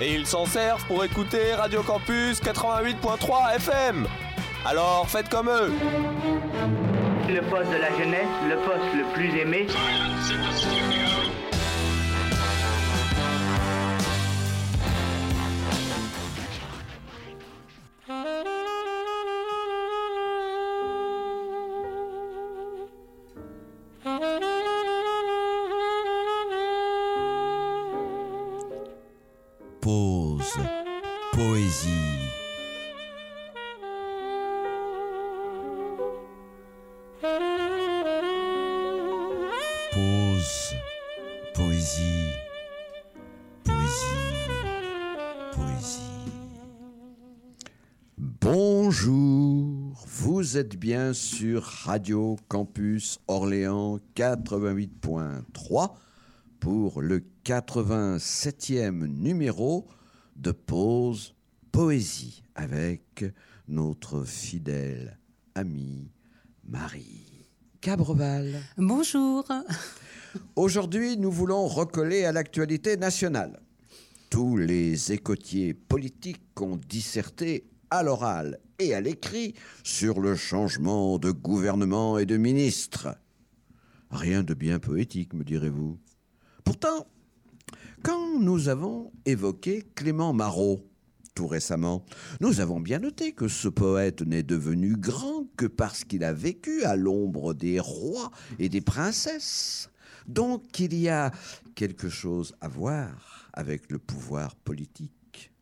[0.00, 4.06] Et ils s'en servent pour écouter Radio Campus 88.3 FM.
[4.66, 5.72] Alors faites comme eux.
[7.28, 9.66] Le poste de la jeunesse, le poste le plus aimé.
[50.54, 55.94] Vous êtes bien sur Radio Campus Orléans 88.3
[56.60, 59.88] pour le 87e numéro
[60.36, 61.34] de Pause
[61.72, 63.24] Poésie avec
[63.66, 65.18] notre fidèle
[65.56, 66.12] amie
[66.62, 67.48] Marie
[67.80, 68.60] Cabreval.
[68.78, 69.44] Bonjour.
[70.54, 73.58] Aujourd'hui, nous voulons recoller à l'actualité nationale.
[74.30, 81.30] Tous les écotiers politiques ont disserté à l'oral et à l'écrit sur le changement de
[81.30, 83.16] gouvernement et de ministre.
[84.10, 85.98] Rien de bien poétique, me direz-vous.
[86.64, 87.06] Pourtant,
[88.02, 90.84] quand nous avons évoqué Clément Marot
[91.36, 92.04] tout récemment,
[92.40, 96.84] nous avons bien noté que ce poète n'est devenu grand que parce qu'il a vécu
[96.84, 99.90] à l'ombre des rois et des princesses.
[100.26, 101.32] Donc il y a
[101.74, 105.52] quelque chose à voir avec le pouvoir politique.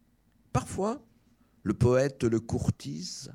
[0.52, 1.02] Parfois,
[1.62, 3.32] le poète le courtise,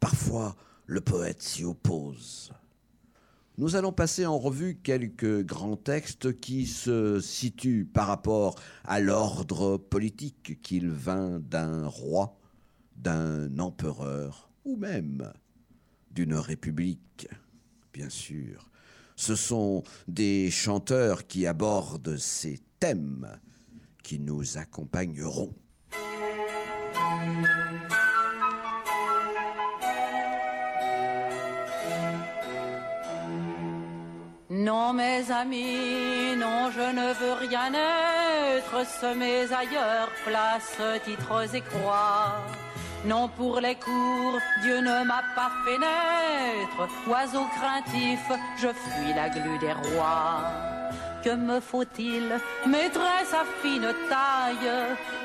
[0.00, 0.56] parfois
[0.86, 2.52] le poète s'y oppose.
[3.58, 9.76] Nous allons passer en revue quelques grands textes qui se situent par rapport à l'ordre
[9.76, 12.38] politique qu'il vint d'un roi,
[12.96, 15.32] d'un empereur ou même
[16.12, 17.28] d'une république,
[17.92, 18.70] bien sûr.
[19.16, 23.40] Ce sont des chanteurs qui abordent ces thèmes
[24.04, 25.52] qui nous accompagneront.
[34.50, 38.86] Non, mes amis, non, je ne veux rien être.
[39.00, 42.34] Semés ailleurs, place, titres et croix.
[43.04, 46.88] Non, pour les cours, Dieu ne m'a pas fait naître.
[47.06, 48.20] Oiseau craintif,
[48.56, 50.77] je fuis la glu des rois.
[51.36, 52.24] Me faut-il
[52.66, 54.70] Maîtresse à fine taille,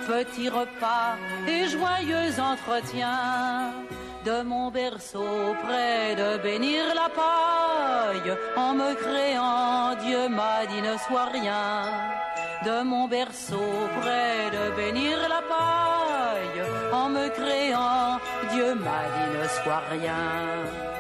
[0.06, 1.16] petit repas
[1.48, 3.72] et joyeux entretien.
[4.26, 10.98] De mon berceau près de bénir la paille en me créant Dieu m'a dit ne
[10.98, 11.84] sois rien.
[12.66, 13.72] De mon berceau
[14.02, 18.20] près de bénir la paille en me créant
[18.52, 20.93] Dieu m'a dit ne sois rien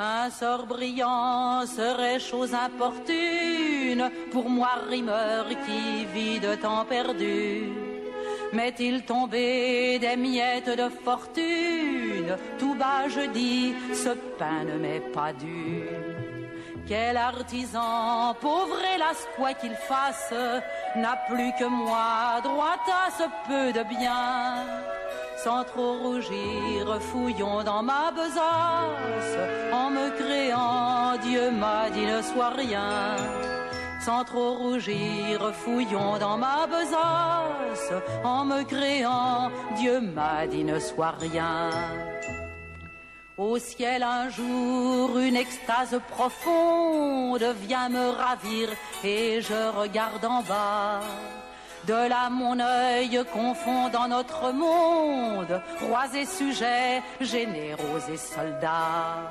[0.00, 7.68] un sort brillant serait chose importune pour moi rimeur qui vit de temps perdu
[8.52, 12.36] M'est-il tombé des miettes de fortune?
[12.58, 15.84] Tout bas je dis, ce pain ne m'est pas dû.
[16.90, 20.34] Quel artisan, pauvre hélas quoi qu'il fasse,
[20.96, 24.66] n'a plus que moi, droit à ce peu de bien.
[25.36, 29.38] Sans trop rougir, fouillons dans ma besace,
[29.72, 33.16] en me créant, Dieu m'a dit ne sois rien
[34.00, 37.92] sans trop rougir, fouillons dans ma besace,
[38.24, 41.68] en me créant, Dieu m'a dit ne sois rien.
[43.40, 48.68] Au ciel un jour, une extase profonde vient me ravir
[49.02, 51.00] et je regarde en bas.
[51.86, 59.30] De là mon œil confond dans notre monde, rois et sujets, généraux et soldats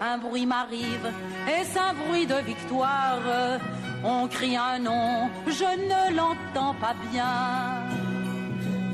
[0.00, 1.10] un bruit m'arrive,
[1.48, 3.20] est-ce un bruit de victoire
[4.04, 8.03] On crie un nom, je ne l'entends pas bien.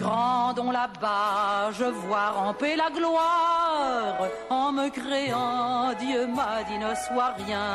[0.01, 7.35] Grandons là-bas, je vois ramper la gloire, en me créant, Dieu m'a dit ne sois
[7.47, 7.69] rien.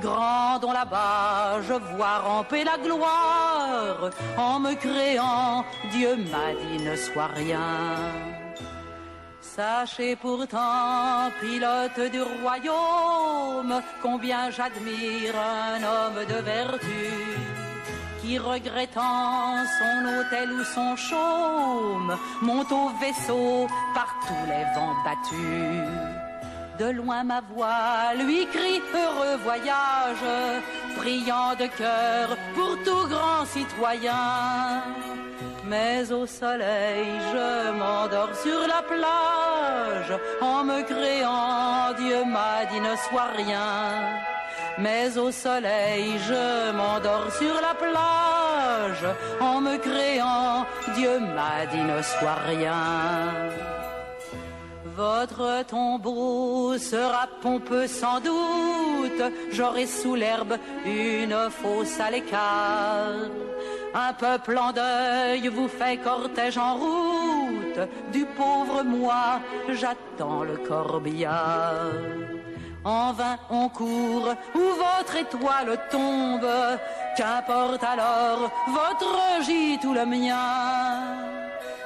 [0.00, 7.30] Grandons là-bas, je vois ramper la gloire, en me créant, Dieu m'a dit ne sois
[7.34, 7.76] rien.
[9.40, 17.10] Sachez pourtant, pilote du royaume, combien j'admire un homme de vertu,
[18.36, 26.18] regrettant son hôtel ou son chaume, monte au vaisseau par tous les vents battus.
[26.78, 30.28] De loin ma voix lui crie heureux voyage,
[30.96, 34.82] priant de cœur pour tout grand citoyen.
[35.64, 42.94] Mais au soleil, je m'endors sur la plage en me créant, Dieu m'a dit ne
[42.96, 44.37] sois rien.
[44.78, 49.04] Mais au soleil, je m'endors sur la plage
[49.40, 50.64] en me créant,
[50.94, 53.50] Dieu m'a dit ne sois rien.
[54.96, 59.22] Votre tombeau sera pompeux sans doute,
[59.52, 63.30] j'aurai sous l'herbe une fosse à l'écart.
[63.94, 67.80] Un peuple en deuil vous fait cortège en route,
[68.12, 69.40] du pauvre moi
[69.70, 71.92] j'attends le corbillard.
[72.88, 76.50] En vain on court, où votre étoile tombe,
[77.18, 81.28] qu'importe alors votre gîte ou le mien.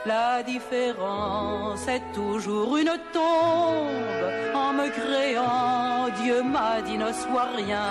[0.06, 4.26] La différence est toujours une tombe.
[4.54, 7.90] En me créant, Dieu m'a dit ne sois rien.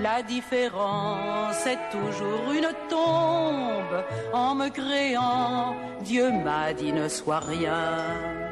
[0.00, 3.96] La différence est toujours une tombe.
[4.32, 8.51] En me créant, Dieu m'a dit ne sois rien.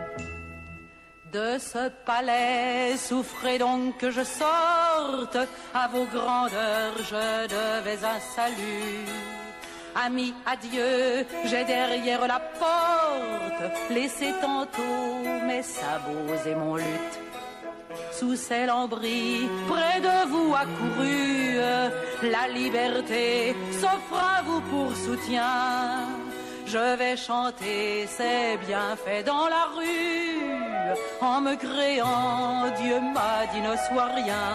[1.32, 5.38] De ce palais, souffrez donc que je sorte.
[5.72, 9.06] À vos grandeurs, je devais un salut.
[9.94, 17.20] Ami, adieu, j'ai derrière la porte laissé tantôt mes sabots et mon luth.
[18.12, 21.54] Sous ces lambris, près de vous accouru,
[22.28, 26.08] la liberté s'offre à vous pour soutien.
[26.72, 33.74] Je vais chanter ses bienfaits dans la rue, en me créant, Dieu m'a dit ne
[33.88, 34.46] sois rien.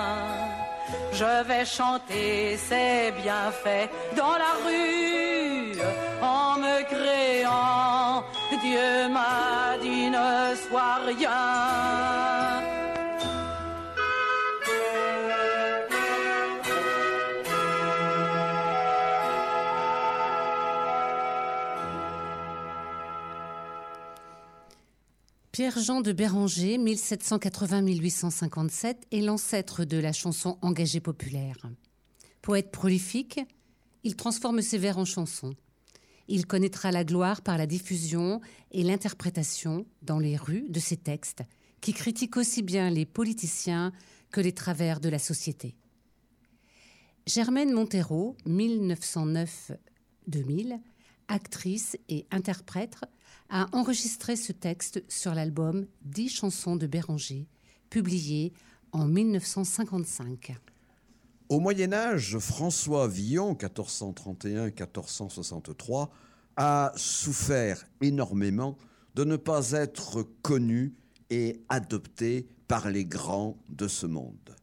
[1.11, 5.77] Je vais chanter ses bienfaits dans la rue
[6.21, 8.23] en me créant.
[8.63, 12.64] Dieu m'a dit ne sois rien.
[25.55, 31.55] Pierre-Jean de Béranger, 1780-1857, est l'ancêtre de la chanson engagée populaire.
[32.41, 33.39] Poète prolifique,
[34.03, 35.55] il transforme ses vers en chansons.
[36.27, 38.41] Il connaîtra la gloire par la diffusion
[38.73, 41.43] et l'interprétation dans les rues de ses textes,
[41.79, 43.93] qui critiquent aussi bien les politiciens
[44.31, 45.77] que les travers de la société.
[47.27, 50.81] Germaine Montero, 1909-2000,
[51.27, 52.97] actrice et interprète,
[53.49, 57.45] a enregistré ce texte sur l'album Dix chansons de Béranger,
[57.89, 58.53] publié
[58.91, 60.55] en 1955.
[61.49, 66.09] Au Moyen Âge, François Villon, 1431-1463,
[66.57, 68.77] a souffert énormément
[69.13, 70.95] de ne pas être connu
[71.29, 74.55] et adopté par les grands de ce monde.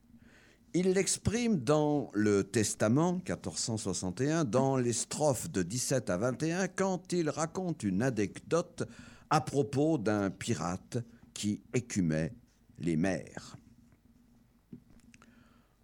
[0.75, 7.29] Il l'exprime dans le Testament 1461, dans les strophes de 17 à 21, quand il
[7.29, 8.85] raconte une anecdote
[9.29, 10.97] à propos d'un pirate
[11.35, 12.33] qui écumait
[12.79, 13.59] les mers.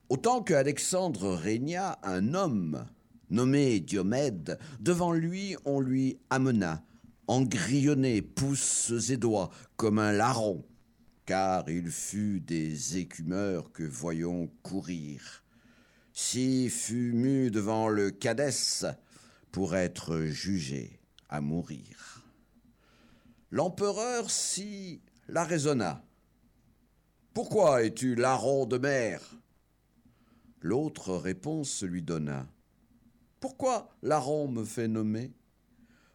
[0.08, 2.86] Autant que Alexandre régna, un homme
[3.28, 6.82] nommé Diomède, devant lui on lui amena,
[7.26, 10.64] engrillonné, pouces et doigts, comme un larron,
[11.28, 15.44] car il fut des écumeurs que voyons courir.
[16.14, 18.86] Si fut mu devant le Cadès
[19.52, 20.98] pour être jugé
[21.28, 22.24] à mourir.
[23.50, 26.02] L'empereur s'y la raisonna.
[27.34, 29.20] Pourquoi es-tu larron de mer?
[30.62, 32.48] L'autre réponse lui donna.
[33.38, 35.34] Pourquoi larron me fait nommer?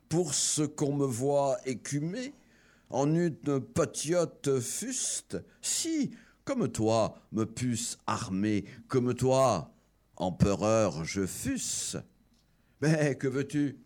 [0.09, 2.33] Pour ce qu'on me voit écumer
[2.93, 6.11] en une potiote fuste, si,
[6.45, 9.73] comme toi, me pusse armer, comme toi,
[10.15, 11.97] empereur, je fusse.
[12.81, 13.79] Mais que veux-tu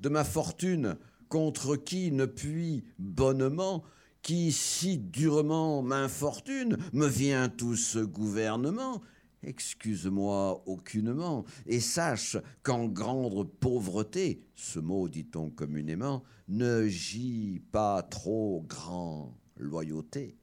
[0.00, 0.98] De ma fortune,
[1.30, 3.82] contre qui ne puis bonnement,
[4.20, 9.00] qui si durement m'infortune, me vient tout ce gouvernement,
[9.46, 18.64] Excuse-moi aucunement, et sache qu'en grande pauvreté, ce mot dit-on communément, ne gît pas trop
[18.68, 20.36] grand loyauté.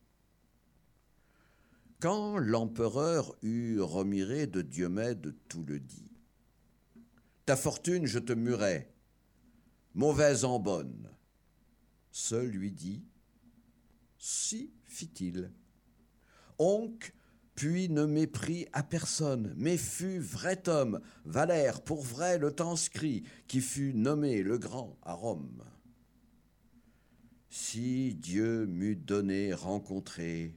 [2.00, 6.10] Quand l'empereur eut remiré de Diomède tout le dit,
[7.46, 8.90] Ta fortune je te murai,
[9.96, 11.10] mauvaise en bonne.
[12.12, 13.04] Ce lui dit,
[14.18, 15.52] Si, fit-il.
[16.58, 17.14] Onc
[17.56, 23.24] puis ne méprit à personne, mais fut vrai homme, Valère pour vrai le temps scrit,
[23.48, 25.64] qui fut nommé le grand à Rome.
[27.50, 30.56] Si Dieu m'eût donné rencontrer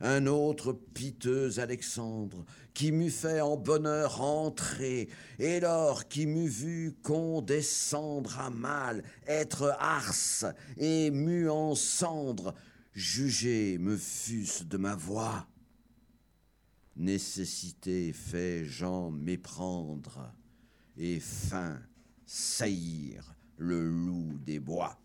[0.00, 2.44] un autre piteux Alexandre,
[2.74, 5.08] qui m'eût fait en bonheur entrer,
[5.38, 12.54] et lors qui m'eût vu condescendre à mal, être ars et mu en cendre,
[12.92, 15.46] juger me fût-ce de ma voix.
[16.96, 20.32] Nécessité fait Jean méprendre,
[20.96, 21.80] et fin
[22.26, 24.98] saillir le loup des bois.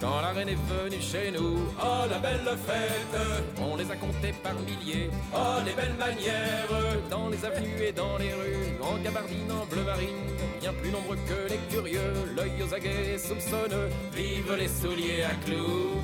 [0.00, 3.20] Quand la reine est venue chez nous, oh la belle fête,
[3.60, 6.68] on les a comptés par milliers, oh les belles manières,
[7.10, 10.24] dans les avenues et dans les rues, en gabardine, en bleu marine,
[10.58, 16.00] bien plus nombreux que les curieux, l'œil aux aguets soupçonneux, vive les souliers à clous.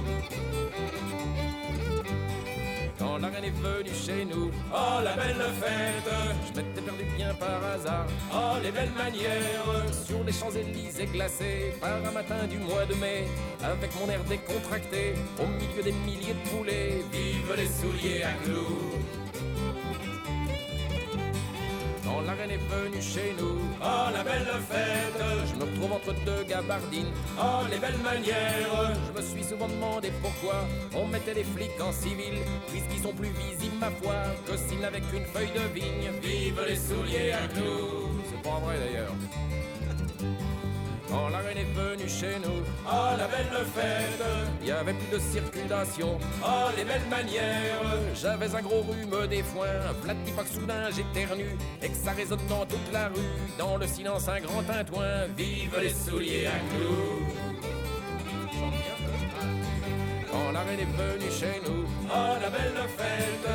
[3.07, 6.13] Quand la reine est venue chez nous, oh la belle fête,
[6.45, 12.05] je m'étais perdu bien par hasard, oh les belles manières, sur les Champs-Élysées glacés, par
[12.05, 13.25] un matin du mois de mai,
[13.63, 19.16] avec mon air décontracté, au milieu des milliers de poulets, vive les souliers à clous.
[22.07, 26.15] Quand la reine est venue chez nous, oh la belle fête, je me retrouve entre
[26.25, 28.95] deux gabardines, oh les belles manières.
[29.09, 32.35] Je me suis souvent demandé pourquoi on mettait les flics en civil,
[32.69, 34.15] puisqu'ils sont plus visibles, ma foi,
[34.47, 36.13] que s'ils n'avaient qu'une feuille de vigne.
[36.23, 38.23] Vive les souliers à clous.
[38.31, 39.13] C'est pas vrai d'ailleurs.
[41.09, 44.23] Quand la reine est venue chez nous, oh la belle fête,
[44.61, 47.81] il y avait plus de circulation, oh les belles manières.
[48.15, 49.67] J'avais un gros rhume des foins,
[50.37, 53.23] pas que soudain j'éternue, et que ça résonne dans toute la rue,
[53.59, 55.27] dans le silence un grand tintouin.
[55.37, 57.23] Vive les souliers à clous.
[60.31, 63.49] Quand la reine est venue chez nous, oh la belle fête,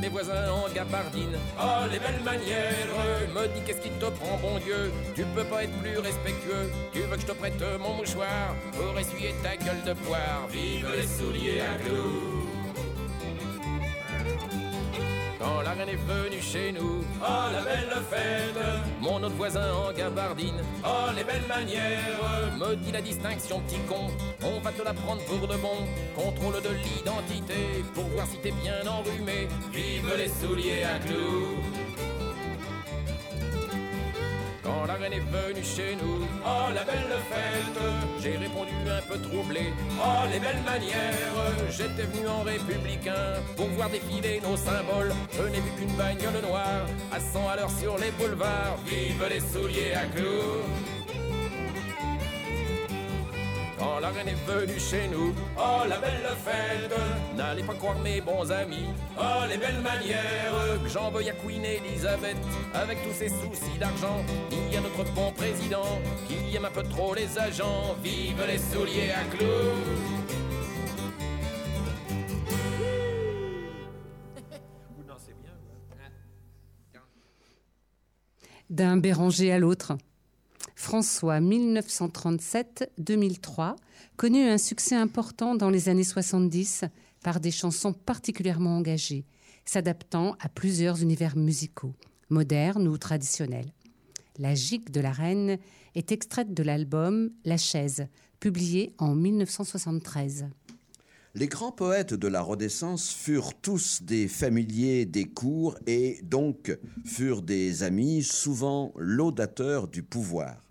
[0.00, 2.88] mes voisins en gabardine, oh les belles manières,
[3.34, 7.00] me dit qu'est-ce qui te prend bon Dieu, tu peux pas être plus respectueux, tu
[7.00, 11.06] veux que je te prête mon mouchoir pour essuyer ta gueule de poire, vive les
[11.06, 12.37] souliers à clous.
[15.38, 18.64] Quand la reine est venue chez nous, oh la belle fête,
[19.00, 24.08] mon autre voisin en gabardine, oh les belles manières, me dit la distinction petit con,
[24.42, 28.50] on va te la prendre pour de bon, contrôle de l'identité, pour voir si t'es
[28.50, 31.87] bien enrhumé, vive les souliers à clous.
[34.68, 37.80] Quand la reine est venue chez nous, oh la belle fête,
[38.20, 43.88] j'ai répondu un peu troublé, oh les belles manières, j'étais venu en républicain pour voir
[43.88, 48.10] défiler nos symboles, je n'ai vu qu'une bagnole noire, à 100 à l'heure sur les
[48.10, 50.97] boulevards, vive les souliers à clous.
[53.78, 56.92] Quand la reine est venue chez nous, oh la belle fête,
[57.36, 60.52] n'allez pas croire mes bons amis, oh les belles manières,
[60.86, 62.36] j'en veuille à Queen Elizabeth,
[62.74, 66.82] avec tous ses soucis d'argent, il y a notre bon président, qui aime un peu
[66.82, 69.46] trop les agents, vive les souliers à clous.
[78.70, 79.96] D'un Béranger à l'autre.
[80.78, 83.74] François, 1937-2003,
[84.16, 86.84] connut un succès important dans les années 70
[87.20, 89.24] par des chansons particulièrement engagées,
[89.64, 91.96] s'adaptant à plusieurs univers musicaux,
[92.30, 93.72] modernes ou traditionnels.
[94.38, 95.58] La gigue de la reine
[95.96, 98.06] est extraite de l'album La chaise,
[98.38, 100.46] publié en 1973.
[101.34, 107.42] Les grands poètes de la Renaissance furent tous des familiers des cours et donc furent
[107.42, 110.67] des amis, souvent laudateurs du pouvoir.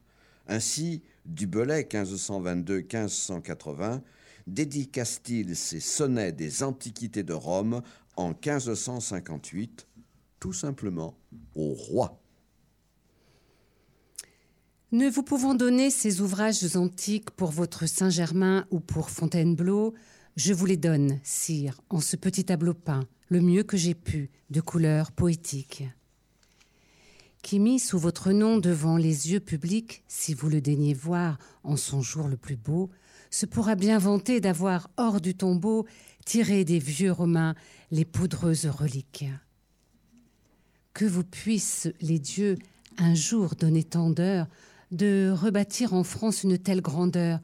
[0.48, 4.02] Ainsi, du Belay 1522-1580
[4.48, 7.82] dédicace-t-il ses sonnets des Antiquités de Rome
[8.16, 9.86] en 1558,
[10.40, 11.18] tout simplement
[11.56, 12.22] au roi.
[14.94, 19.94] Ne vous pouvant donner ces ouvrages antiques pour votre Saint-Germain ou pour Fontainebleau,
[20.38, 24.30] je vous les donne, sire, en ce petit tableau peint, le mieux que j'ai pu,
[24.50, 25.84] de couleur poétique.
[27.48, 31.78] Qui mis sous votre nom devant les yeux publics, si vous le daignez voir en
[31.78, 32.90] son jour le plus beau,
[33.30, 35.88] se pourra bien vanter d'avoir hors du tombeau
[36.26, 37.56] tiré des vieux Romains
[37.90, 39.24] les poudreuses reliques.
[40.92, 42.58] Que vous puissent les dieux
[42.98, 47.40] un jour donner tant de rebâtir en France une telle grandeur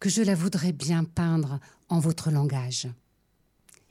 [0.00, 2.88] que je la voudrais bien peindre en votre langage.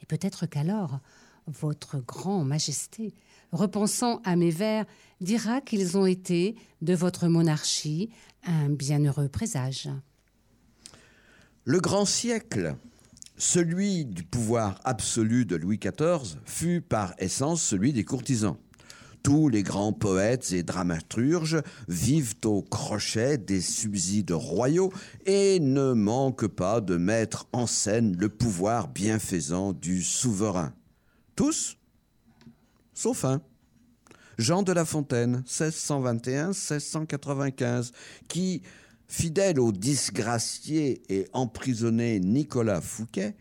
[0.02, 1.00] Et peut-être qu'alors,
[1.48, 3.14] votre grand majesté,
[3.54, 4.86] repensant à mes vers,
[5.22, 8.10] dira qu'ils ont été, de votre monarchie,
[8.46, 9.90] un bienheureux présage.
[11.64, 12.76] Le grand siècle,
[13.38, 18.58] celui du pouvoir absolu de Louis XIV, fut par essence celui des courtisans.
[19.24, 24.92] Tous les grands poètes et dramaturges vivent au crochet des subsides royaux
[25.26, 30.74] et ne manquent pas de mettre en scène le pouvoir bienfaisant du souverain.
[31.38, 31.78] Tous,
[32.94, 33.42] sauf un.
[34.38, 37.92] Jean de La Fontaine, 1621-1695,
[38.28, 38.62] qui,
[39.08, 43.36] fidèle au disgracié et emprisonné Nicolas Fouquet,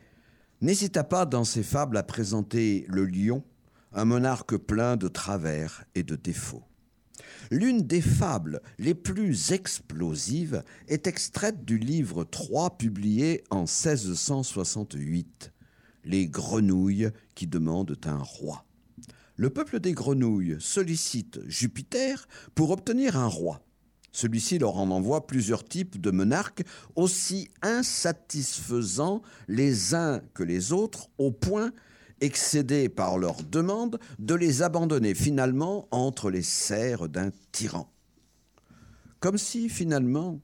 [0.60, 3.42] n'hésita pas dans ses fables à présenter le lion
[3.94, 6.64] un monarque plein de travers et de défauts.
[7.50, 15.52] L'une des fables les plus explosives est extraite du livre 3 publié en 1668,
[16.04, 18.64] Les grenouilles qui demandent un roi.
[19.42, 23.60] Le peuple des grenouilles sollicite Jupiter pour obtenir un roi.
[24.12, 26.62] Celui-ci leur en envoie plusieurs types de monarques
[26.94, 31.72] aussi insatisfaisants les uns que les autres au point
[32.20, 37.92] excédés par leur demande, de les abandonner finalement entre les serres d'un tyran.
[39.18, 40.40] Comme si finalement,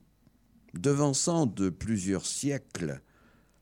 [0.73, 3.01] devançant de plusieurs siècles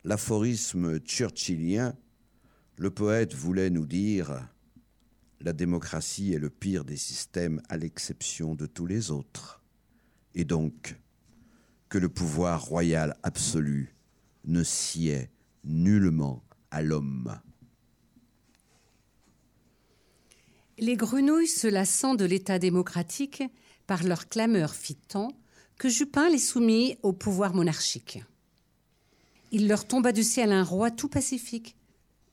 [0.03, 1.93] l'aphorisme churchillien,
[2.77, 4.49] le poète voulait nous dire
[5.41, 9.61] la démocratie est le pire des systèmes à l'exception de tous les autres,
[10.35, 10.99] et donc
[11.89, 13.95] que le pouvoir royal absolu
[14.45, 15.29] ne sied
[15.63, 17.39] nullement à l'homme.
[20.79, 23.43] Les grenouilles se lassant de l'État démocratique,
[23.87, 25.31] par leur clameur fit tant
[25.77, 28.19] que Jupin les soumit au pouvoir monarchique.
[29.51, 31.76] Il leur tomba du ciel un roi tout pacifique.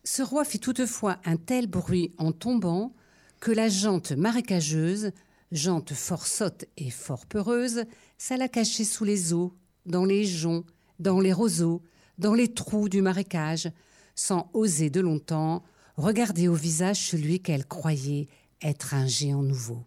[0.05, 2.95] Ce roi fit toutefois un tel bruit en tombant
[3.41, 5.13] que la jante marécageuse,
[5.51, 7.85] jante fort sotte et fort peureuse,
[8.19, 9.55] s'alla cacher sous les eaux,
[9.87, 10.67] dans les joncs,
[10.99, 11.83] dans les roseaux,
[12.19, 13.71] dans les trous du marécage,
[14.15, 15.63] sans oser de longtemps
[15.97, 18.29] regarder au visage celui qu'elle croyait
[18.63, 19.85] être un géant nouveau.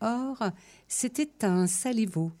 [0.00, 0.50] Or,
[0.88, 2.32] c'était un saliveau,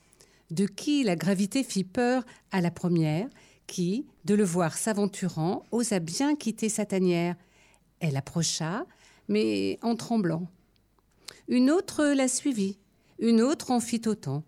[0.50, 3.28] de qui la gravité fit peur à la première,
[3.66, 7.36] qui, de le voir s'aventurant, osa bien quitter sa tanière.
[8.00, 8.86] Elle approcha,
[9.28, 10.48] mais en tremblant.
[11.48, 12.78] Une autre la suivit,
[13.18, 14.44] une autre en fit autant.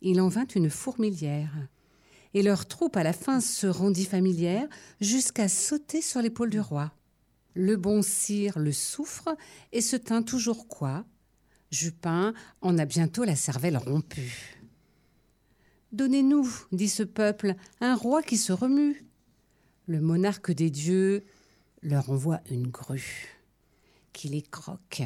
[0.00, 1.52] Il en vint une fourmilière.
[2.34, 4.66] Et leur troupe à la fin se rendit familière
[5.00, 6.92] jusqu'à sauter sur l'épaule du roi.
[7.54, 9.36] Le bon sire le souffre
[9.72, 11.04] et se tint toujours quoi?
[11.70, 14.61] Jupin en a bientôt la cervelle rompue.
[15.92, 19.04] Donnez-nous, dit ce peuple, un roi qui se remue.
[19.86, 21.22] Le monarque des dieux
[21.82, 23.38] leur envoie une grue,
[24.14, 25.02] qui les croque,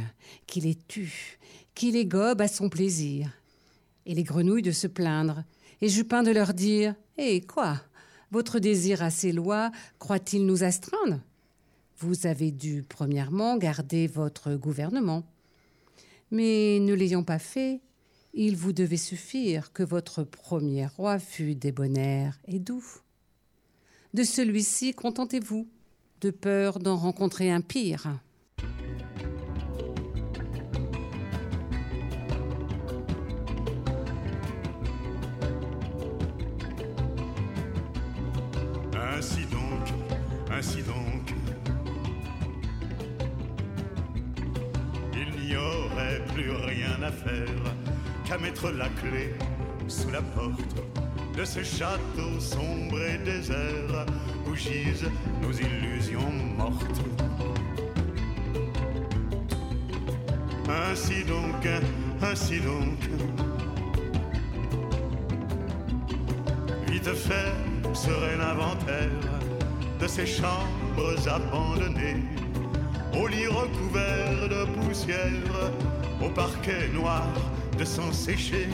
[0.47, 1.39] qui les tue,
[1.75, 3.33] qui les gobe à son plaisir.
[4.05, 5.43] Et les grenouilles de se plaindre,
[5.81, 7.83] et Jupin de leur dire Eh quoi?
[8.31, 11.21] Votre désir à ces lois croit-il nous astreindre?
[11.99, 15.25] Vous avez dû, premièrement, garder votre gouvernement.
[16.31, 17.81] Mais ne l'ayant pas fait,
[18.37, 22.85] il vous devait suffire que votre premier roi fût débonnaire et doux.
[24.13, 25.67] De celui-ci, contentez-vous,
[26.21, 28.21] de peur d'en rencontrer un pire.
[38.95, 39.89] Ainsi donc,
[40.51, 41.35] ainsi donc,
[45.15, 47.86] il n'y aurait plus rien à faire
[48.27, 49.35] qu'à mettre la clé
[49.87, 50.75] sous la porte
[51.37, 54.07] de ce château sombre et désert
[54.49, 55.11] où gisent
[55.43, 57.01] nos illusions mortes.
[60.69, 61.69] Ainsi donc,
[62.23, 62.99] ainsi donc,
[66.89, 69.11] vite fait serait l'inventaire
[70.01, 72.25] de ces chambres abandonnées,
[73.19, 75.73] aux lits recouverts de poussière,
[76.21, 77.27] au parquet noir
[77.79, 78.69] de sang séché.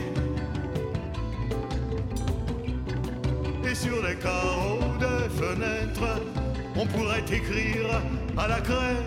[3.69, 6.21] Et sur les carreaux des fenêtres,
[6.77, 8.01] on pourrait écrire
[8.37, 9.03] à la craie,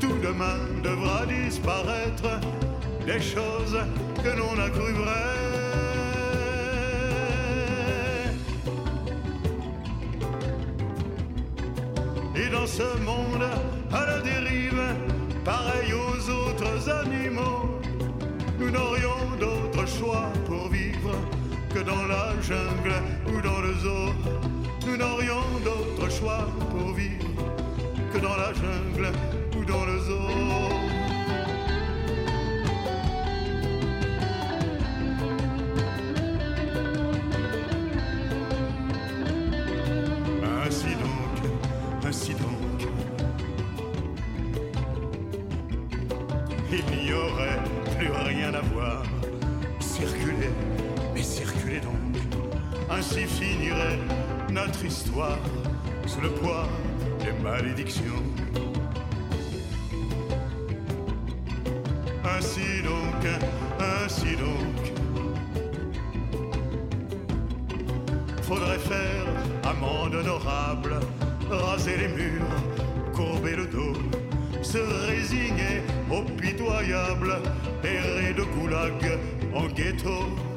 [0.00, 2.40] tout demain devra disparaître,
[3.04, 3.78] des choses
[4.22, 5.46] que l'on a cru vraies.
[12.34, 13.46] Et dans ce monde
[13.92, 14.65] à la dérive,
[21.86, 22.94] dans la jungle
[23.28, 24.12] ou dans le zoo.
[24.86, 27.24] Nous n'aurions d'autre choix pour vivre
[28.12, 29.12] que dans la jungle
[29.56, 30.95] ou dans le zoo.
[56.06, 56.68] Sous le poids
[57.20, 58.22] des malédictions.
[62.22, 63.22] Ainsi donc,
[63.80, 64.76] ainsi donc,
[68.42, 69.26] faudrait faire
[69.64, 71.00] amende honorable,
[71.50, 72.56] raser les murs,
[73.14, 73.94] courber le dos,
[74.62, 77.38] se résigner au pitoyable,
[77.82, 79.18] errer de goulag
[79.54, 80.55] en ghetto.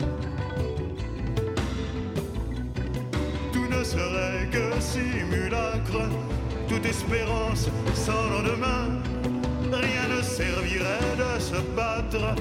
[7.93, 8.88] Sans lendemain.
[9.71, 12.36] Rien ne servirait de se battre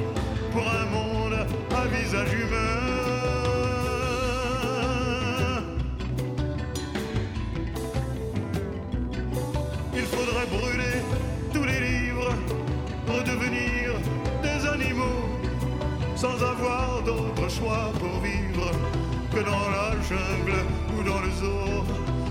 [0.52, 2.98] pour un monde à visage humain.
[9.94, 11.02] Il faudrait brûler
[11.52, 12.32] tous les livres,
[13.08, 13.92] redevenir
[14.42, 15.28] des animaux,
[16.16, 18.70] sans avoir d'autre choix pour vivre
[19.32, 20.58] que dans la jungle
[20.96, 21.84] ou dans le zoo,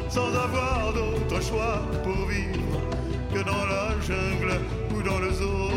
[0.10, 2.77] sans avoir d'autre choix pour vivre
[3.48, 4.60] dans la jungle
[4.94, 5.70] ou dans le zoo.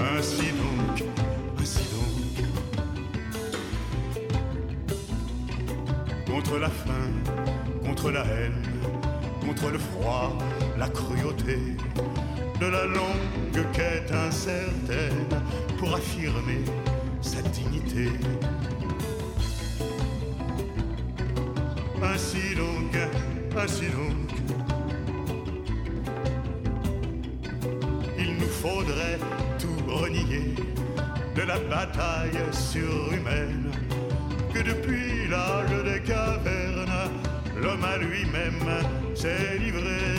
[0.00, 0.96] Ainsi donc,
[1.60, 2.36] ainsi donc.
[6.30, 7.10] Contre la faim,
[7.84, 8.62] contre la haine,
[9.40, 10.36] contre le froid,
[10.78, 11.58] la cruauté,
[12.60, 13.26] de la longue
[13.72, 15.28] quête incertaine
[15.78, 16.64] pour affirmer
[28.18, 29.18] il nous faudrait
[29.58, 30.54] tout renier
[31.34, 33.72] de la bataille surhumaine
[34.54, 37.10] que depuis l'âge des cavernes,
[37.60, 38.62] l'homme à lui-même
[39.14, 40.14] s'est livré.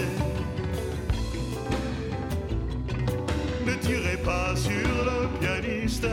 [3.65, 6.07] Ne tirez pas sur le pianiste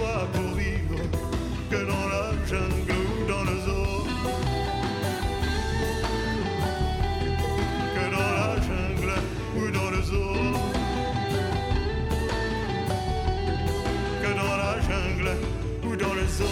[0.00, 0.96] choix pour vivre
[1.70, 4.04] que dans la jungle ou dans le zoo.
[7.94, 9.12] Que dans la jungle
[9.56, 10.34] ou dans le zoo.
[14.22, 15.32] Que dans la jungle
[15.84, 16.44] ou dans le zoo.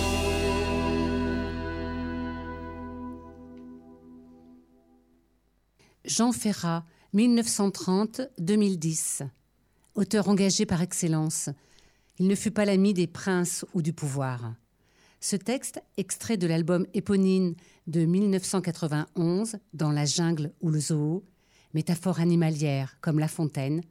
[6.05, 6.85] Jean Ferrat,
[7.15, 9.23] 1930-2010.
[9.95, 11.49] Auteur engagé par excellence.
[12.21, 14.55] Il ne fut pas l'ami des princes ou du pouvoir.
[15.21, 17.55] Ce texte, extrait de l'album éponyme
[17.87, 21.25] de 1991, Dans la jungle ou le zoo,
[21.75, 23.83] métaphore animalière comme La Fontaine,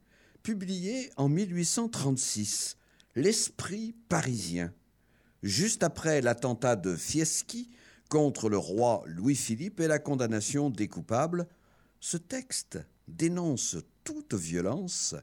[0.42, 2.76] publié en 1836
[3.16, 4.72] L'esprit parisien.
[5.42, 7.70] Juste après l'attentat de Fieschi
[8.10, 11.48] contre le roi Louis-Philippe et la condamnation des coupables,
[12.00, 13.78] ce texte dénonce
[14.10, 15.14] toute violence,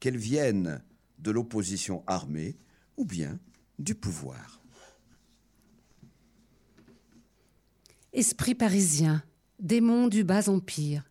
[0.00, 0.82] qu'elle vienne
[1.18, 2.58] de l'opposition armée
[2.98, 3.38] ou bien
[3.78, 4.60] du pouvoir.
[8.12, 9.22] Esprit parisien,
[9.60, 11.04] démon du bas empire,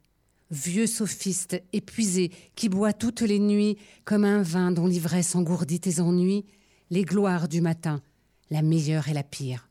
[0.51, 5.99] vieux sophiste épuisé qui boit toutes les nuits comme un vin dont l'ivresse engourdit tes
[5.99, 6.45] ennuis,
[6.91, 8.01] les gloires du matin,
[8.51, 9.67] la meilleure et la pire.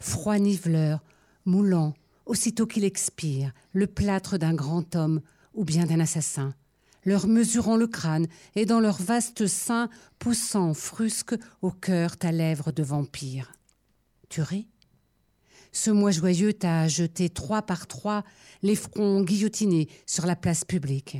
[0.00, 1.02] Froid niveleur,
[1.46, 1.94] moulant,
[2.26, 5.22] aussitôt qu'il expire, le plâtre d'un grand homme
[5.54, 6.54] ou bien d'un assassin,
[7.04, 9.88] leur mesurant le crâne et dans leur vaste sein
[10.18, 13.52] poussant frusque au cœur ta lèvre de vampire.
[14.28, 14.68] Tu ris?
[15.72, 18.24] Ce mois joyeux t'a jeté trois par trois
[18.62, 21.18] les fronts guillotinés sur la place publique.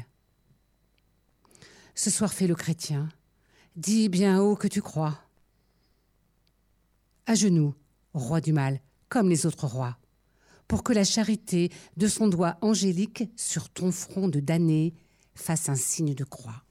[1.95, 3.09] Ce soir fait le chrétien,
[3.77, 5.19] Dis bien haut que tu crois.
[7.25, 7.75] À genoux,
[8.13, 9.97] roi du mal, comme les autres rois,
[10.69, 14.95] pour que la charité de son doigt angélique sur ton front de damné
[15.35, 16.63] fasse un signe de croix.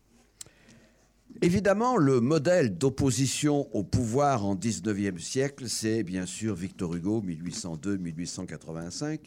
[1.41, 9.19] Évidemment, le modèle d'opposition au pouvoir en 19e siècle, c'est bien sûr Victor Hugo, 1802-1885,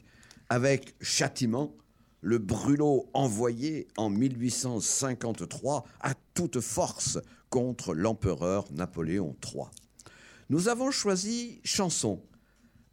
[0.49, 1.75] avec Châtiment,
[2.21, 7.19] le brûlot envoyé en 1853 à toute force
[7.51, 9.65] contre l'empereur Napoléon III.
[10.51, 12.23] Nous avons choisi Chanson,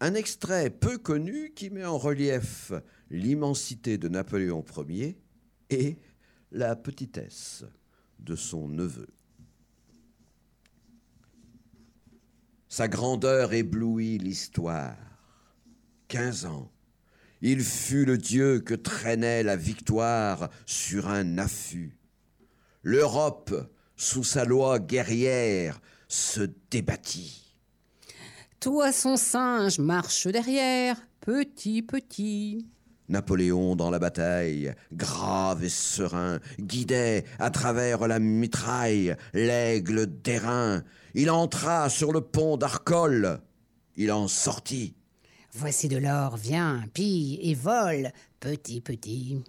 [0.02, 2.74] un extrait peu connu qui met en relief
[3.12, 5.16] l'immensité de Napoléon Ier
[5.70, 6.00] et
[6.52, 7.64] la petitesse
[8.18, 9.08] de son neveu.
[12.68, 14.98] Sa grandeur éblouit l'histoire.
[16.08, 16.72] Quinze ans,
[17.42, 21.96] il fut le dieu que traînait la victoire sur un affût.
[22.82, 23.54] L'Europe,
[23.96, 27.51] sous sa loi guerrière, se débattit.
[28.62, 32.68] Toi, son singe, marche derrière, petit, petit.
[33.10, 40.84] Napoléon dans la bataille, grave et serein, guidait à travers la mitraille l'aigle d'airain.
[41.16, 43.42] Il entra sur le pont d'Arcole.
[43.96, 44.94] Il en sortit.
[45.54, 49.42] Voici de l'or, viens, pille et vole, petit, petit.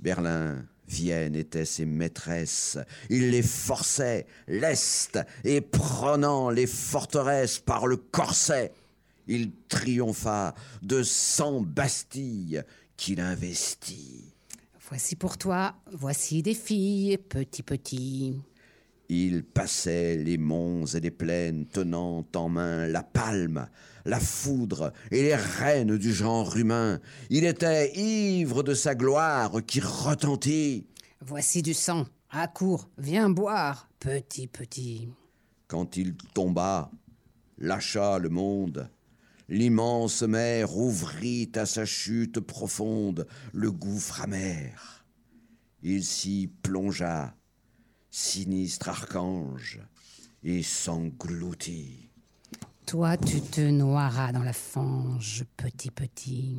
[0.00, 2.78] Berlin, Vienne étaient ses maîtresses.
[3.10, 8.72] Il les forçait, leste, et prenant les forteresses par le corset.
[9.26, 12.62] Il triompha de cent Bastilles
[12.96, 14.24] qu'il investit.
[14.88, 18.40] Voici pour toi, voici des filles, petit, petit.
[19.10, 23.66] Il passait les monts et les plaines tenant en main la palme,
[24.04, 27.00] la foudre et les rênes du genre humain.
[27.30, 30.86] Il était ivre de sa gloire qui retentit.
[31.22, 35.08] Voici du sang, à court, viens boire, petit, petit.
[35.68, 36.90] Quand il tomba,
[37.56, 38.90] lâcha le monde.
[39.48, 45.06] L'immense mer ouvrit à sa chute profonde le gouffre amer.
[45.82, 47.34] Il s'y plongea,
[48.18, 49.78] sinistre archange,
[50.42, 52.10] et s'engloutit.
[52.84, 56.58] Toi, tu te noieras dans la fange, petit, petit.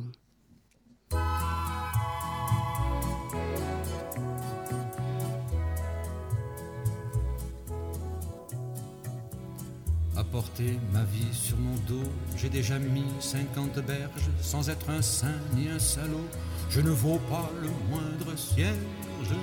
[10.16, 15.40] Apporter ma vie sur mon dos, j'ai déjà mis cinquante berges, sans être un saint
[15.54, 16.28] ni un salaud,
[16.70, 19.36] je ne vaux pas le moindre cierge.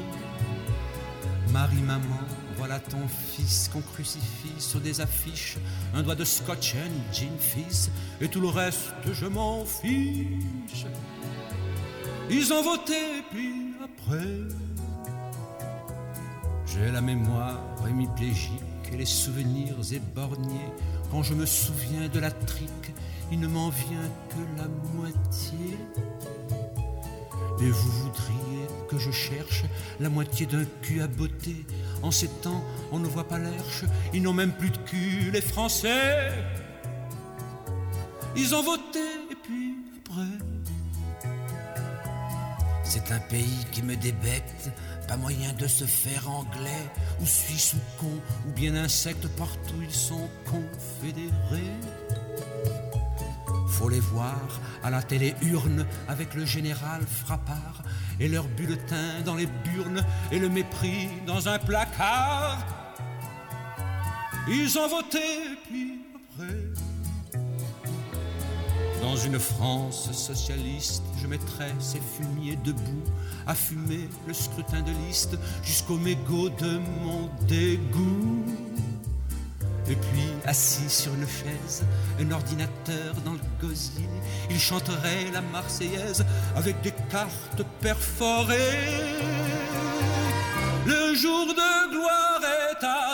[1.51, 2.19] Marie, maman,
[2.57, 5.57] voilà ton fils qu'on crucifie sur des affiches,
[5.93, 7.89] un doigt de scotch and gin fils,
[8.21, 10.85] et tout le reste, je m'en fiche.
[12.29, 14.27] Ils ont voté, puis après,
[16.65, 18.51] j'ai la mémoire hémiplégique
[18.91, 20.71] et les souvenirs éborgnés.
[21.11, 22.93] Quand je me souviens de la trique,
[23.31, 25.77] il ne m'en vient que la moitié.
[27.59, 28.46] Et vous voudriez
[28.99, 29.63] je cherche
[29.99, 31.65] la moitié d'un cul à beauté.
[32.03, 33.83] En ces temps, on ne voit pas l'herche,
[34.13, 36.31] ils n'ont même plus de cul, les Français.
[38.35, 38.99] Ils ont voté,
[39.31, 40.55] et puis après.
[42.83, 44.69] C'est un pays qui me débecte,
[45.07, 46.85] pas moyen de se faire anglais,
[47.19, 48.11] ou suisse ou con,
[48.47, 51.73] ou bien insecte, partout ils sont confédérés.
[53.77, 54.41] Faut les voir
[54.83, 57.83] à la télé urne avec le général Frappard
[58.19, 62.65] et leur bulletin dans les burnes et le mépris dans un placard.
[64.47, 65.19] Ils ont voté,
[65.69, 66.57] puis après.
[68.99, 73.03] Dans une France socialiste, je mettrais ces fumiers debout
[73.45, 78.66] à fumer le scrutin de liste jusqu'au mégot de mon dégoût.
[79.89, 81.83] Et puis, assis sur une chaise,
[82.19, 84.09] un ordinateur dans le gosier,
[84.49, 88.55] il chanterait la Marseillaise avec des cartes perforées.
[90.85, 93.06] Le jour de gloire est arrivé.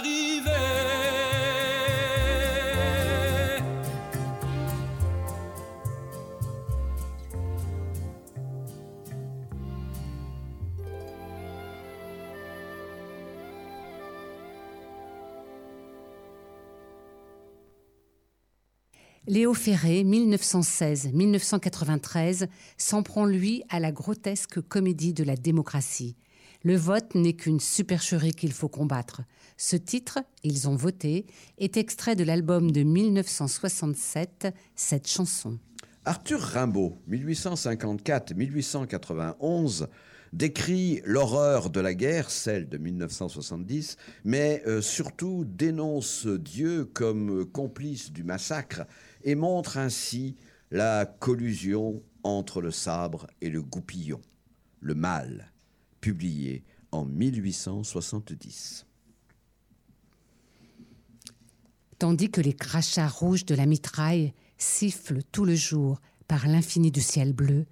[19.26, 26.18] Léo Ferré, 1916-1993, s'en prend lui à la grotesque comédie de la démocratie.
[26.64, 29.22] Le vote n'est qu'une supercherie qu'il faut combattre.
[29.56, 31.26] Ce titre, Ils ont voté,
[31.58, 35.58] est extrait de l'album de 1967, cette chanson.
[36.04, 39.88] Arthur Rimbaud, 1854-1891,
[40.34, 48.12] décrit l'horreur de la guerre, celle de 1970, mais euh, surtout dénonce Dieu comme complice
[48.12, 48.82] du massacre
[49.24, 50.36] et montre ainsi
[50.72, 54.22] la collusion entre le sabre et le goupillon,
[54.80, 55.52] le mal,
[56.02, 58.86] publié en 1870.
[62.00, 67.02] Tandis que les crachats rouges de la mitraille sifflent tout le jour par l'infini du
[67.02, 67.66] ciel bleu,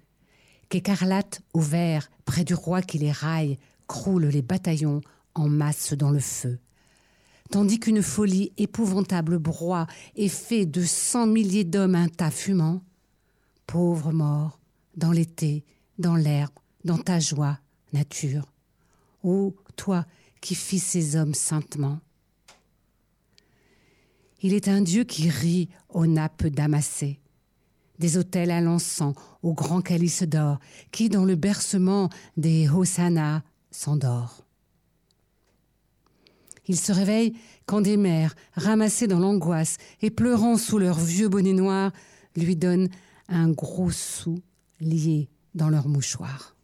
[0.68, 5.00] qu'écarlate au vert, près du roi qui les raille, croulent les bataillons
[5.34, 6.58] en masse dans le feu.
[7.52, 9.86] Tandis qu'une folie épouvantable broie
[10.16, 12.80] et fait de cent milliers d'hommes un tas fumant,
[13.66, 14.58] pauvre mort,
[14.96, 15.62] dans l'été,
[15.98, 16.54] dans l'herbe,
[16.86, 17.58] dans ta joie,
[17.92, 18.50] nature,
[19.22, 20.06] ô toi
[20.40, 22.00] qui fis ces hommes saintement.
[24.40, 27.20] Il est un Dieu qui rit aux nappes damassées,
[27.98, 30.58] des autels à l'encens, aux grands calices d'or,
[30.90, 34.41] qui dans le bercement des hosannas s'endort.
[36.72, 37.34] Il se réveille
[37.66, 41.92] quand des mères, ramassées dans l'angoisse et pleurant sous leurs vieux bonnets noirs,
[42.34, 42.88] lui donnent
[43.28, 44.40] un gros sou
[44.80, 46.56] lié dans leur mouchoir.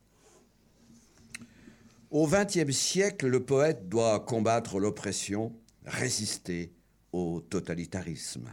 [2.10, 5.52] Au XXe siècle, le poète doit combattre l'oppression,
[5.84, 6.72] résister
[7.12, 8.48] au totalitarisme.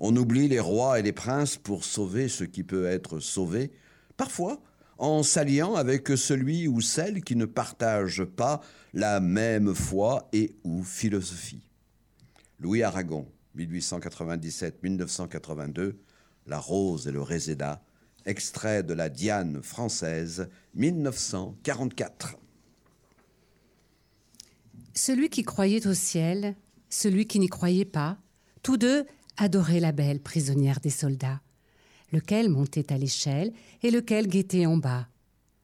[0.00, 3.72] On oublie les rois et les princes pour sauver ce qui peut être sauvé,
[4.16, 4.58] parfois
[4.98, 8.60] en s'alliant avec celui ou celle qui ne partage pas
[8.98, 11.62] la même foi et ou philosophie.
[12.58, 15.94] Louis Aragon, 1897-1982,
[16.48, 17.80] La rose et le réséda,
[18.26, 22.38] extrait de la Diane française, 1944.
[24.94, 26.56] Celui qui croyait au ciel,
[26.90, 28.18] celui qui n'y croyait pas,
[28.64, 29.06] tous deux
[29.36, 31.40] adoraient la belle prisonnière des soldats,
[32.12, 33.52] lequel montait à l'échelle
[33.84, 35.06] et lequel guettait en bas,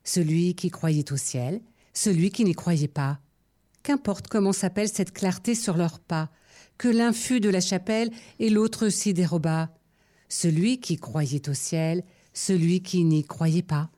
[0.05, 1.61] celui qui croyait au ciel,
[1.94, 3.18] celui qui n'y croyait pas.
[3.85, 6.31] Qu'importe comment s'appelle cette clarté sur leurs pas,
[6.79, 9.68] que l'un fût de la chapelle et l'autre s'y déroba.
[10.31, 13.90] Celui qui croyait au ciel, celui qui n'y croyait pas.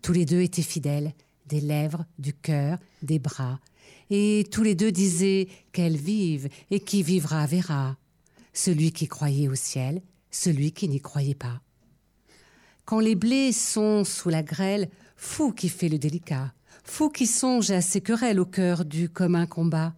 [0.00, 1.12] Tous les deux étaient fidèles,
[1.48, 3.60] des lèvres, du cœur, des bras,
[4.08, 7.98] et tous les deux disaient qu'elle vive et qui vivra verra.
[8.54, 11.60] Celui qui croyait au ciel, celui qui n'y croyait pas.
[12.86, 17.70] Quand les blés sont sous la grêle, fou qui fait le délicat, fou qui songe
[17.70, 19.94] à ses querelles au cœur du commun combat.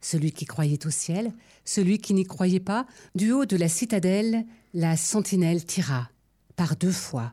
[0.00, 1.32] Celui qui croyait au ciel,
[1.64, 6.10] celui qui n'y croyait pas, du haut de la citadelle, la sentinelle tira,
[6.56, 7.32] par deux fois,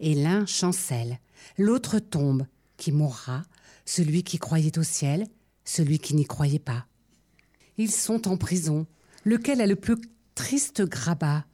[0.00, 1.18] et l'un chancelle,
[1.56, 2.46] l'autre tombe,
[2.76, 3.44] qui mourra,
[3.84, 5.26] celui qui croyait au ciel,
[5.64, 6.86] celui qui n'y croyait pas.
[7.76, 8.86] Ils sont en prison,
[9.24, 9.96] lequel a le plus
[10.34, 11.44] triste grabat,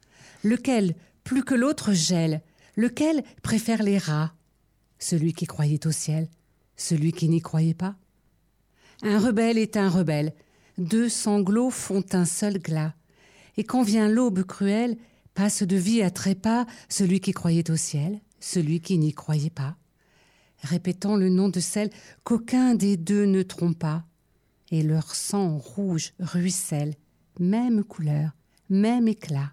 [0.43, 2.41] lequel, plus que l'autre, gèle,
[2.75, 4.33] lequel préfère les rats,
[4.99, 6.27] celui qui croyait au ciel,
[6.77, 7.95] celui qui n'y croyait pas.
[9.01, 10.33] Un rebelle est un rebelle,
[10.77, 12.93] deux sanglots font un seul glas,
[13.57, 14.97] et quand vient l'aube cruelle,
[15.33, 19.77] passe de vie à trépas celui qui croyait au ciel, celui qui n'y croyait pas
[20.65, 21.89] répétant le nom de celle
[22.23, 24.03] qu'aucun des deux ne trompa.
[24.71, 26.95] Et leur sang rouge ruisselle,
[27.39, 28.31] même couleur,
[28.69, 29.51] même éclat.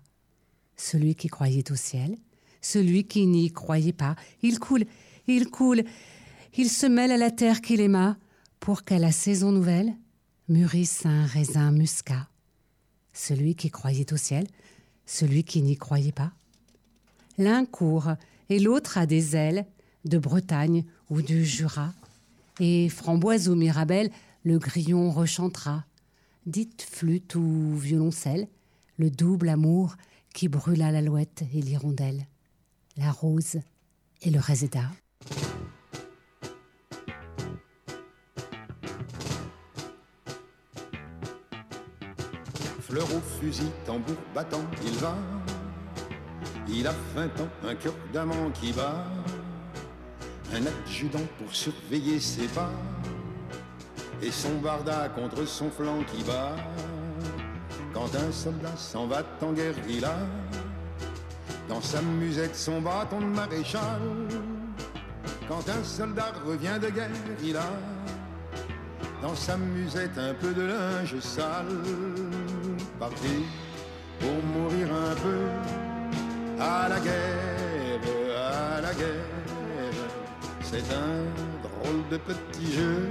[0.76, 2.16] Celui qui croyait au ciel,
[2.60, 4.86] celui qui n'y croyait pas, il coule,
[5.26, 5.84] il coule,
[6.56, 8.16] il se mêle à la terre qu'il aima,
[8.60, 9.92] pour qu'à la saison nouvelle
[10.48, 12.28] mûrisse un raisin muscat.
[13.12, 14.46] Celui qui croyait au ciel,
[15.06, 16.32] celui qui n'y croyait pas.
[17.38, 18.12] L'un court
[18.48, 19.66] et l'autre a des ailes,
[20.04, 21.92] de Bretagne ou du Jura.
[22.60, 24.10] Et framboise ou mirabelle,
[24.44, 25.84] le grillon rechantera.
[26.46, 28.48] Dites flûte ou violoncelle,
[28.96, 29.96] le double amour
[30.34, 32.26] qui brûla l'alouette et l'hirondelle,
[32.96, 33.58] la rose
[34.22, 34.90] et le réséda.
[42.92, 45.16] Fleur au fusil, tambour battant, il va.
[46.68, 49.06] Il a vingt ans, un cœur d'amant qui bat.
[50.52, 52.70] Un adjudant pour surveiller ses pas,
[54.20, 56.54] et son barda contre son flanc qui bat.
[57.94, 60.18] Quand un soldat s'en va en guerrilla,
[61.70, 64.02] dans sa musette son bâton de maréchal,
[65.48, 67.08] quand un soldat revient de guerre,
[67.42, 67.72] il a.
[69.22, 71.68] Dans sa musette un peu de linge sale,
[74.20, 78.00] pour mourir un peu à la guerre,
[78.36, 79.94] à la guerre.
[80.62, 81.24] C'est un
[81.62, 83.08] drôle de petit jeu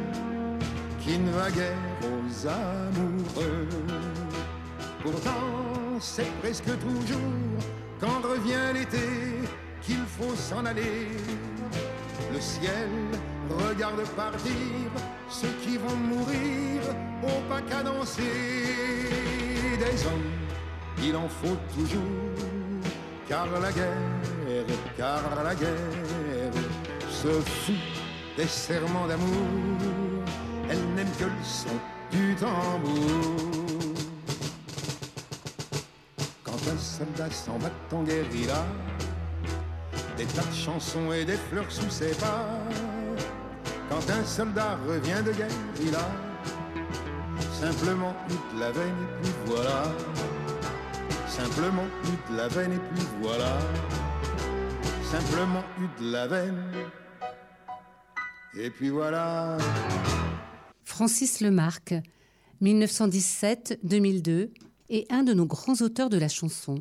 [0.99, 3.67] qui ne va guère aux amoureux.
[5.03, 7.19] Pourtant, c'est presque toujours
[7.99, 9.41] quand revient l'été
[9.81, 11.09] qu'il faut s'en aller.
[12.31, 12.89] Le ciel
[13.67, 14.51] regarde partir
[15.29, 16.81] ceux qui vont mourir
[17.23, 18.23] au pas cadencé
[19.79, 20.31] des hommes.
[21.03, 22.01] Il en faut toujours,
[23.27, 24.65] car la guerre,
[24.97, 26.53] car la guerre
[27.09, 27.75] se fout
[28.37, 30.25] des serments d'amour.
[30.69, 31.69] Elle n'aime que le son
[32.11, 33.35] du tambour.
[36.43, 38.65] Quand un soldat s'en va en guérilla,
[40.17, 42.45] des tas de chansons et des fleurs sous ses pas.
[43.91, 46.09] Quand un soldat revient de guerre, il a
[47.59, 49.83] simplement toute la veine et puis voilà.
[51.27, 53.59] Simplement toute la veine et puis voilà.
[55.03, 56.71] Simplement toute la veine
[58.57, 59.57] et puis voilà.
[60.85, 61.95] Francis Lemarque,
[62.61, 64.51] 1917-2002,
[64.87, 66.75] est un de nos grands auteurs de la chanson,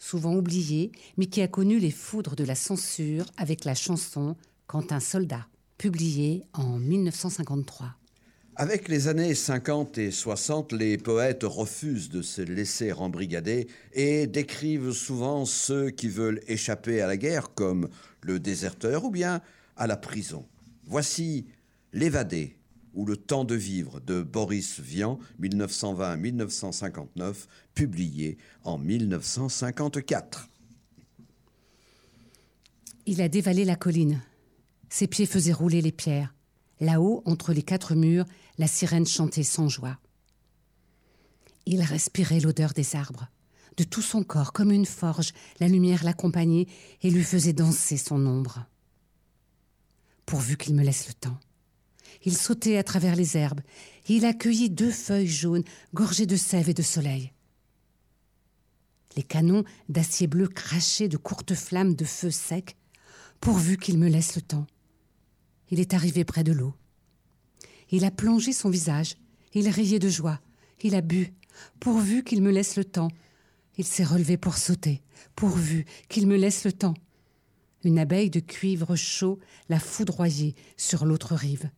[0.00, 4.34] souvent oublié, mais qui a connu les foudres de la censure avec la chanson
[4.66, 5.46] Quand un soldat,
[5.78, 7.96] publiée en 1953.
[8.58, 14.92] Avec les années 50 et 60, les poètes refusent de se laisser embrigader et décrivent
[14.92, 17.90] souvent ceux qui veulent échapper à la guerre comme
[18.22, 19.42] le déserteur ou bien
[19.76, 20.46] à la prison.
[20.86, 21.44] Voici
[21.92, 22.56] L'évadé
[22.94, 27.34] ou Le temps de vivre de Boris Vian, 1920-1959,
[27.74, 30.48] publié en 1954.
[33.04, 34.22] Il a dévalé la colline.
[34.88, 36.34] Ses pieds faisaient rouler les pierres.
[36.80, 38.26] Là-haut, entre les quatre murs,
[38.58, 39.98] la sirène chantait sans joie.
[41.64, 43.28] Il respirait l'odeur des arbres.
[43.76, 46.66] De tout son corps, comme une forge, la lumière l'accompagnait
[47.02, 48.64] et lui faisait danser son ombre.
[50.24, 51.38] Pourvu qu'il me laisse le temps.
[52.24, 53.60] Il sautait à travers les herbes
[54.08, 57.32] et il accueillit deux feuilles jaunes gorgées de sève et de soleil.
[59.16, 62.76] Les canons d'acier bleu crachaient de courtes flammes de feu sec,
[63.40, 64.66] pourvu qu'il me laisse le temps.
[65.70, 66.74] Il est arrivé près de l'eau.
[67.90, 69.16] Il a plongé son visage,
[69.54, 70.40] il riait de joie,
[70.82, 71.32] il a bu,
[71.80, 73.10] pourvu qu'il me laisse le temps.
[73.78, 75.02] Il s'est relevé pour sauter,
[75.34, 76.94] pourvu qu'il me laisse le temps.
[77.84, 79.38] Une abeille de cuivre chaud
[79.68, 81.70] l'a foudroyé sur l'autre rive.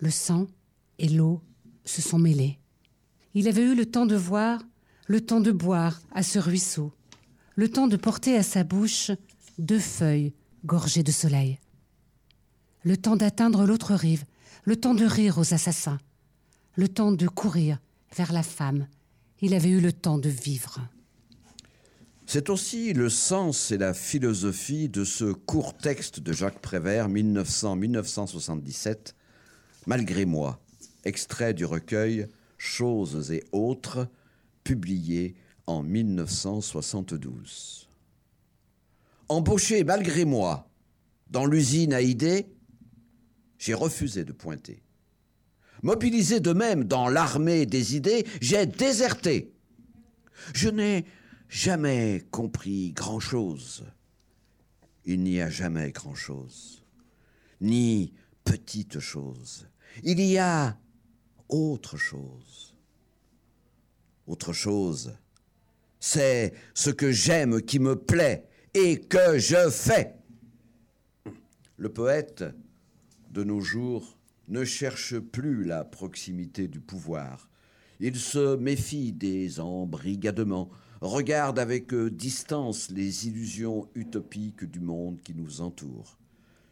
[0.00, 0.46] Le sang
[0.98, 1.40] et l'eau
[1.84, 2.58] se sont mêlés.
[3.34, 4.62] Il avait eu le temps de voir,
[5.06, 6.92] le temps de boire à ce ruisseau,
[7.54, 9.10] le temps de porter à sa bouche
[9.58, 10.34] deux feuilles
[10.64, 11.58] gorgées de soleil,
[12.84, 14.24] le temps d'atteindre l'autre rive,
[14.64, 15.98] le temps de rire aux assassins,
[16.76, 17.78] le temps de courir
[18.16, 18.88] vers la femme.
[19.40, 20.80] Il avait eu le temps de vivre.
[22.26, 29.14] C'est aussi le sens et la philosophie de ce court texte de Jacques Prévert, 1900-1977,
[29.86, 30.60] Malgré moi,
[31.04, 34.06] extrait du recueil Choses et autres,
[34.62, 35.34] publié
[35.66, 37.88] en 1972.
[39.28, 40.68] Embauché malgré moi
[41.30, 42.46] dans l'usine à idées,
[43.62, 44.82] j'ai refusé de pointer.
[45.84, 49.52] Mobilisé de même dans l'armée des idées, j'ai déserté.
[50.52, 51.04] Je n'ai
[51.48, 53.84] jamais compris grand-chose.
[55.04, 56.84] Il n'y a jamais grand-chose,
[57.60, 59.68] ni petite chose.
[60.02, 60.76] Il y a
[61.48, 62.74] autre chose.
[64.26, 65.16] Autre chose,
[66.00, 68.44] c'est ce que j'aime qui me plaît
[68.74, 70.16] et que je fais.
[71.76, 72.44] Le poète,
[73.32, 74.16] de nos jours,
[74.48, 77.50] ne cherche plus la proximité du pouvoir.
[78.00, 80.70] Il se méfie des embrigadements,
[81.00, 86.18] regarde avec distance les illusions utopiques du monde qui nous entoure.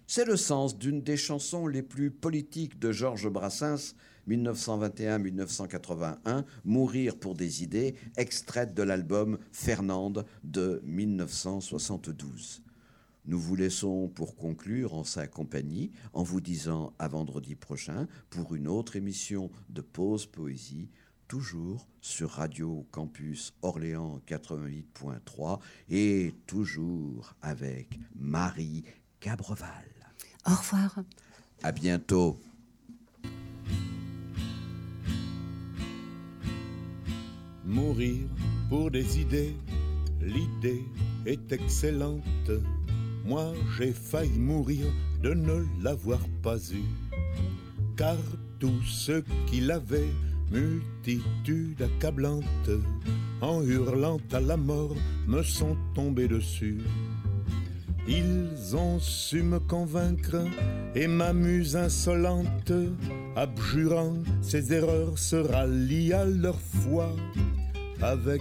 [0.07, 3.95] C'est le sens d'une des chansons les plus politiques de Georges Brassens,
[4.29, 12.65] 1921-1981, Mourir pour des idées, extraite de l'album Fernande de 1972.
[13.31, 18.57] Nous vous laissons pour conclure en sa compagnie en vous disant à vendredi prochain pour
[18.57, 20.91] une autre émission de Pause Poésie,
[21.29, 25.61] toujours sur Radio Campus Orléans 88.3
[25.91, 28.83] et toujours avec Marie
[29.21, 29.69] Cabreval.
[30.45, 30.99] Au revoir.
[31.63, 32.37] À bientôt.
[37.65, 38.27] Mourir
[38.69, 39.55] pour des idées,
[40.21, 40.85] l'idée
[41.27, 42.25] est excellente.
[43.25, 44.87] Moi j'ai failli mourir
[45.23, 46.91] de ne l'avoir pas eue.
[47.97, 48.17] Car
[48.59, 50.13] tous ceux qui l'avaient,
[50.51, 52.71] multitude accablante,
[53.41, 54.95] en hurlant à la mort,
[55.27, 56.79] me sont tombés dessus.
[58.09, 60.37] Ils ont su me convaincre
[60.95, 62.73] et m'amuse insolente,
[63.37, 67.15] abjurant ses erreurs se rallient à leur foi
[68.03, 68.41] avec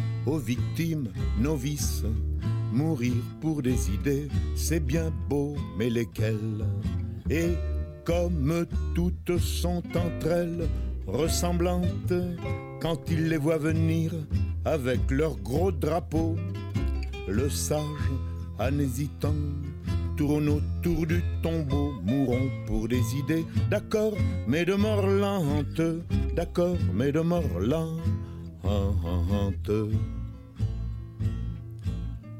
[0.25, 1.09] aux victimes
[1.39, 2.03] novices.
[2.71, 6.65] Mourir pour des idées, c'est bien beau, mais lesquelles?
[7.29, 7.49] Et
[8.05, 8.65] comme
[8.95, 10.67] toutes sont entre elles
[11.05, 12.13] ressemblantes,
[12.81, 14.13] quand il les voit venir
[14.65, 16.35] avec leur gros drapeau,
[17.27, 17.81] le sage,
[18.59, 19.35] en hésitant,
[20.15, 24.13] tourne autour du tombeau, mourons pour des idées, d'accord,
[24.47, 25.81] mais de mort lente,
[26.35, 27.99] d'accord, mais de mort lente.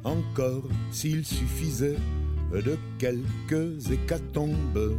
[0.03, 1.97] Encore s'il suffisait
[2.51, 4.97] de quelques hécatombes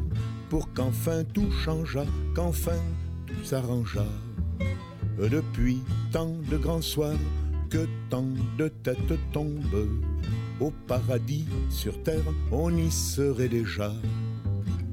[0.49, 2.81] pour qu'enfin tout changeât, qu'enfin
[3.27, 4.07] tout s'arrangea.
[5.19, 7.19] Depuis tant de grands soirs
[7.71, 8.27] que tant
[8.59, 9.89] de têtes tombent,
[10.61, 13.93] au paradis sur terre on y serait déjà.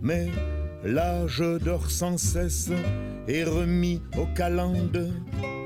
[0.02, 0.30] Mais
[0.84, 2.72] l'âge dort sans cesse
[3.30, 5.14] et remis au calende.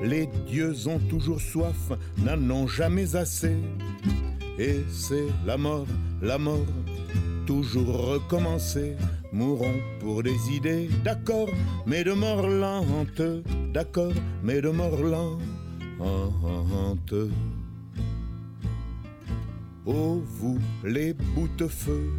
[0.04, 3.56] Les dieux ont toujours soif, n'en ont jamais assez.
[4.60, 5.88] Et c'est la mort,
[6.22, 6.68] la mort,
[7.48, 8.96] toujours recommencer.
[9.32, 11.50] Mourons pour des idées, d'accord,
[11.88, 13.24] mais de mort lente,
[13.74, 15.42] d'accord, mais de mort lente.
[19.86, 22.10] Oh vous les bouts-de-feu,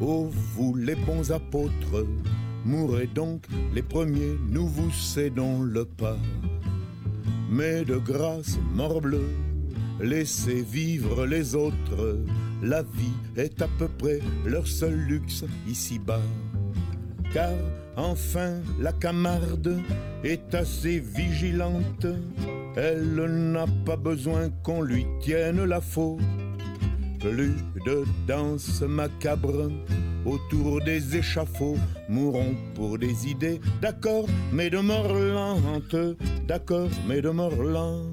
[0.00, 2.06] oh vous les bons apôtres,
[2.64, 6.18] mourrez donc les premiers, nous vous cédons le pas.
[7.50, 9.26] Mais de grâce, morbleu,
[10.00, 12.18] laissez vivre les autres,
[12.62, 16.22] la vie est à peu près leur seul luxe ici-bas.
[17.32, 17.54] Car
[17.96, 19.80] enfin la camarde
[20.22, 22.06] est assez vigilante,
[22.76, 26.20] elle n'a pas besoin qu'on lui tienne la faute.
[27.24, 27.56] Plus
[27.86, 29.70] de danse macabre
[30.26, 35.96] autour des échafauds, mourons pour des idées, d'accord, mais de mort lente,
[36.46, 38.12] d'accord, mais de mort lente.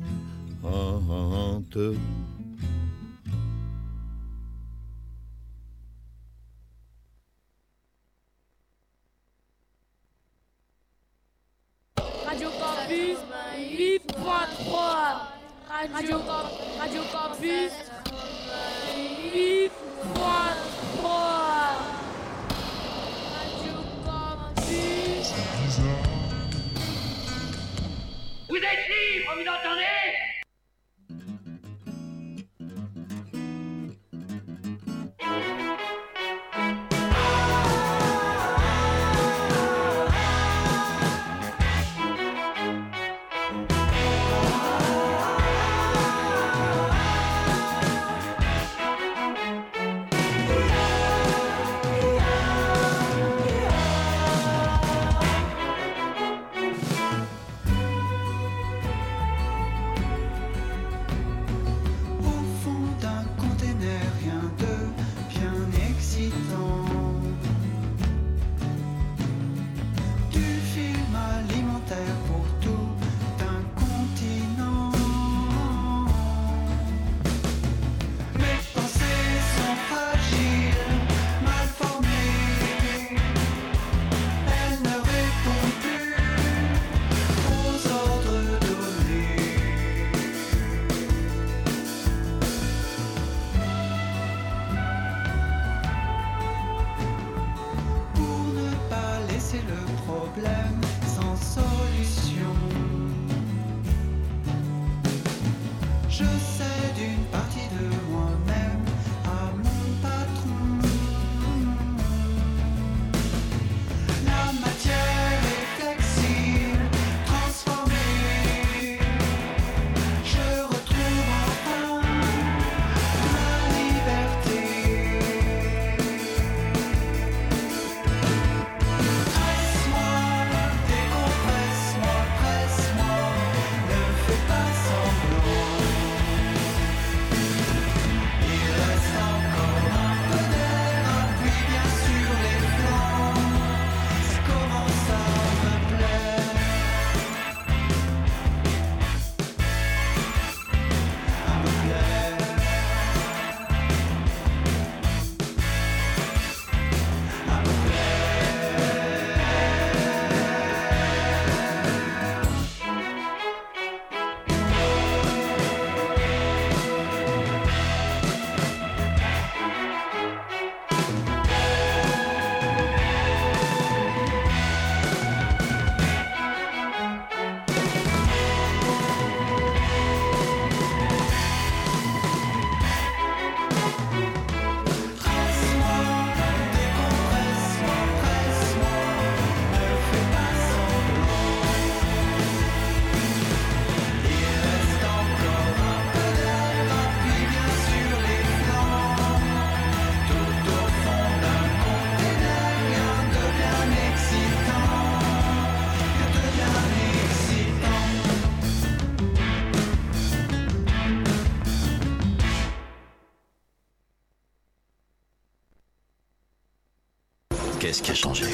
[217.91, 218.45] Qu'est-ce qui a changé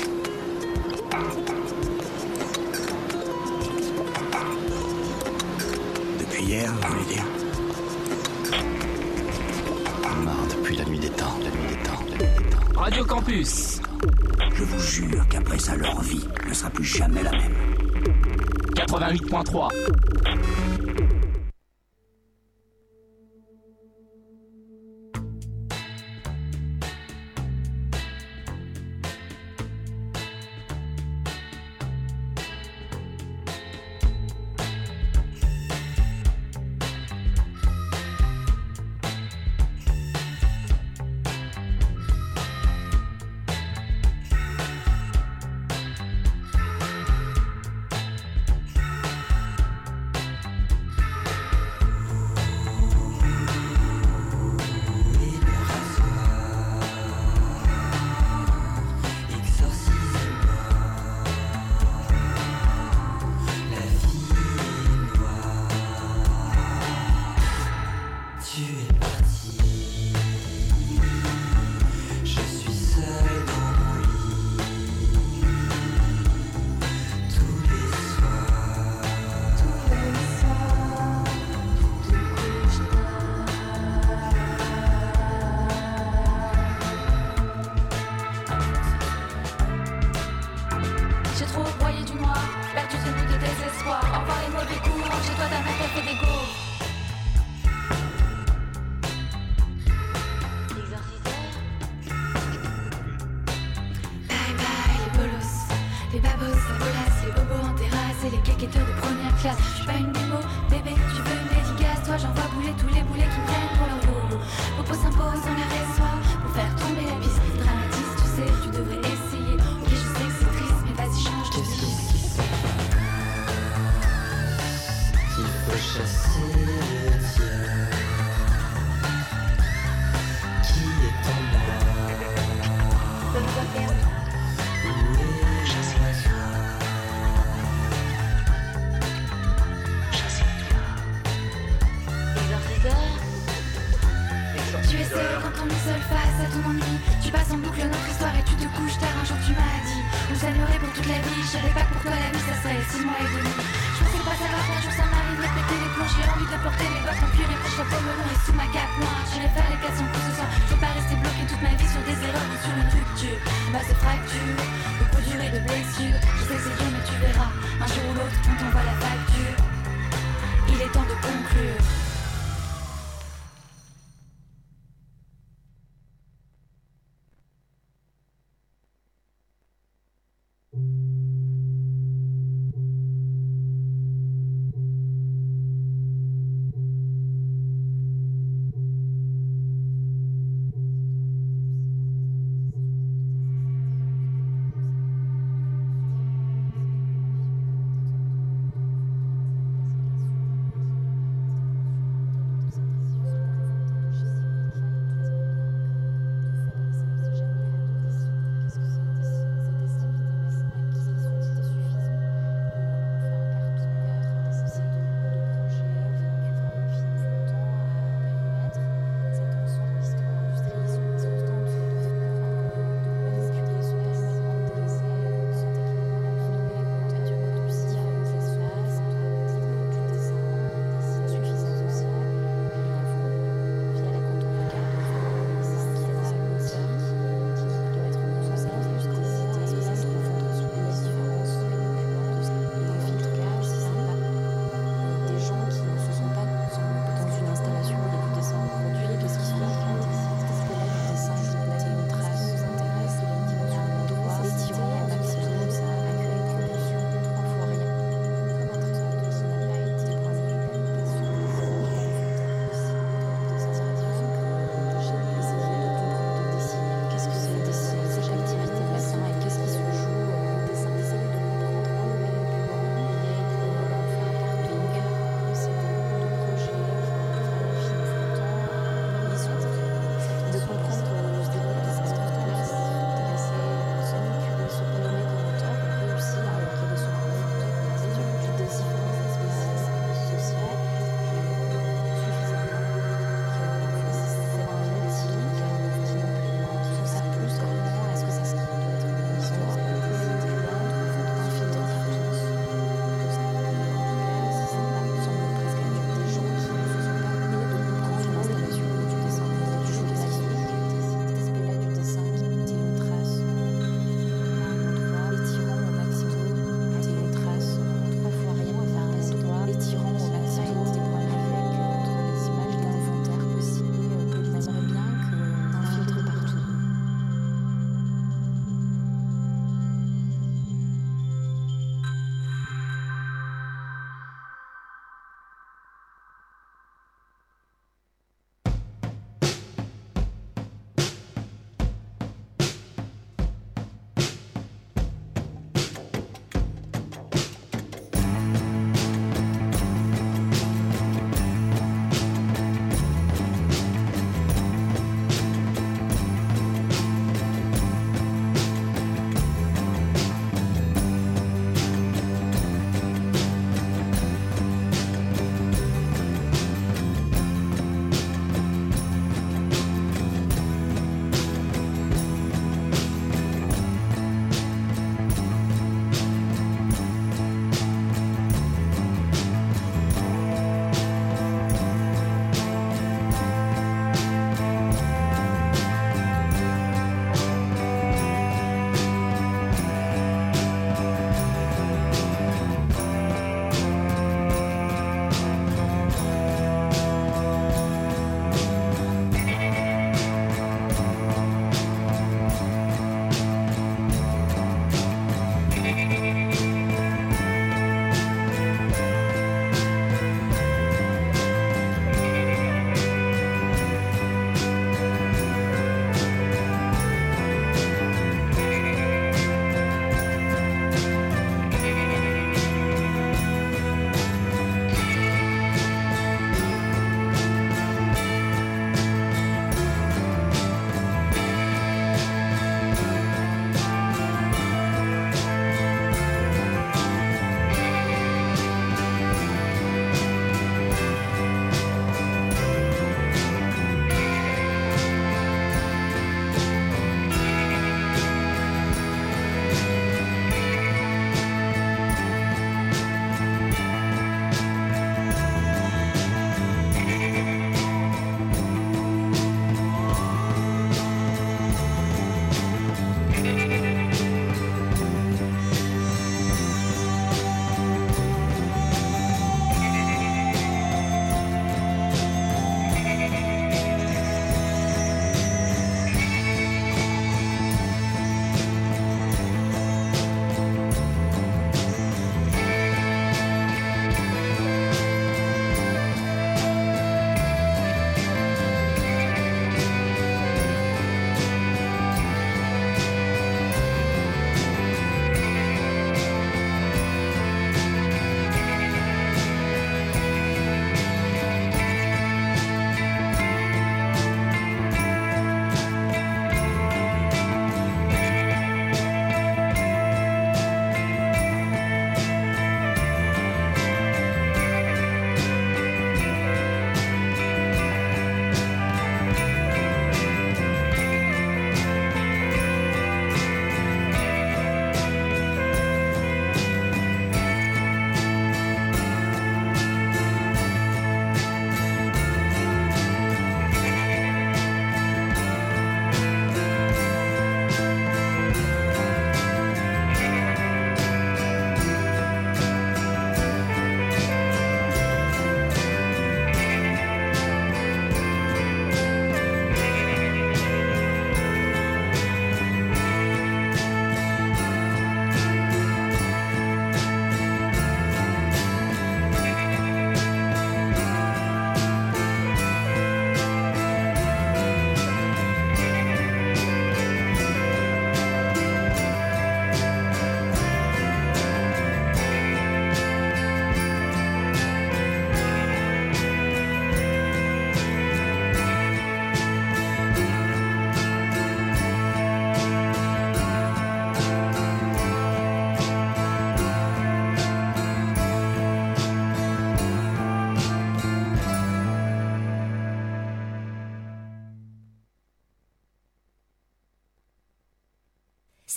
[6.19, 7.23] Depuis hier, vous voulez dire
[10.23, 12.79] Marre depuis la nuit des temps, la nuit des temps, la nuit des temps.
[12.81, 13.79] Radio Campus
[14.55, 17.53] Je vous jure qu'après ça, leur vie ne sera plus jamais la même.
[18.73, 19.67] 88.3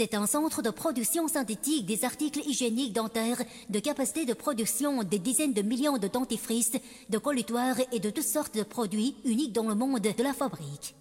[0.01, 5.19] C'est un centre de production synthétique des articles hygiéniques dentaires, de capacité de production des
[5.19, 6.73] dizaines de millions de dentifrices,
[7.11, 10.95] de collutoires et de toutes sortes de produits uniques dans le monde de la fabrique.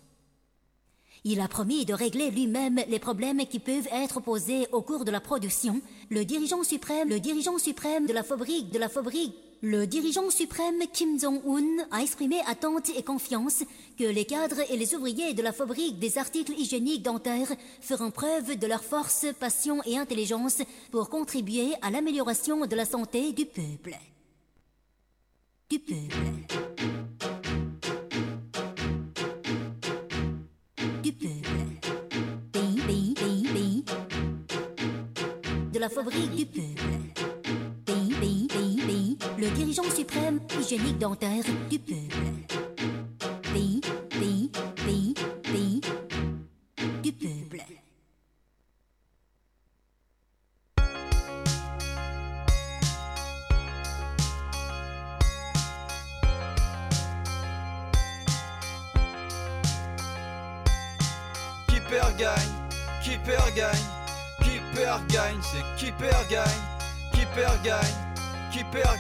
[1.24, 5.12] Il a promis de régler lui-même les problèmes qui peuvent être posés au cours de
[5.12, 5.80] la production.
[6.10, 10.80] Le dirigeant suprême, le dirigeant suprême de la fabrique, de la fabrique, le dirigeant suprême
[10.93, 13.64] Kim Jong-un a exprimé attente et confiance
[13.97, 18.57] que les cadres et les ouvriers de la fabrique des articles hygiéniques dentaires feront preuve
[18.57, 23.97] de leur force, passion et intelligence pour contribuer à l'amélioration de la santé du peuple.
[25.70, 26.26] Du peuple.
[31.03, 31.49] Du peuple.
[35.72, 36.89] De la fabrique du peuple.
[39.38, 42.59] Le dirigeant suprême hygiénique dentaire du peuple.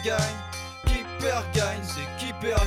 [0.01, 0.48] Qui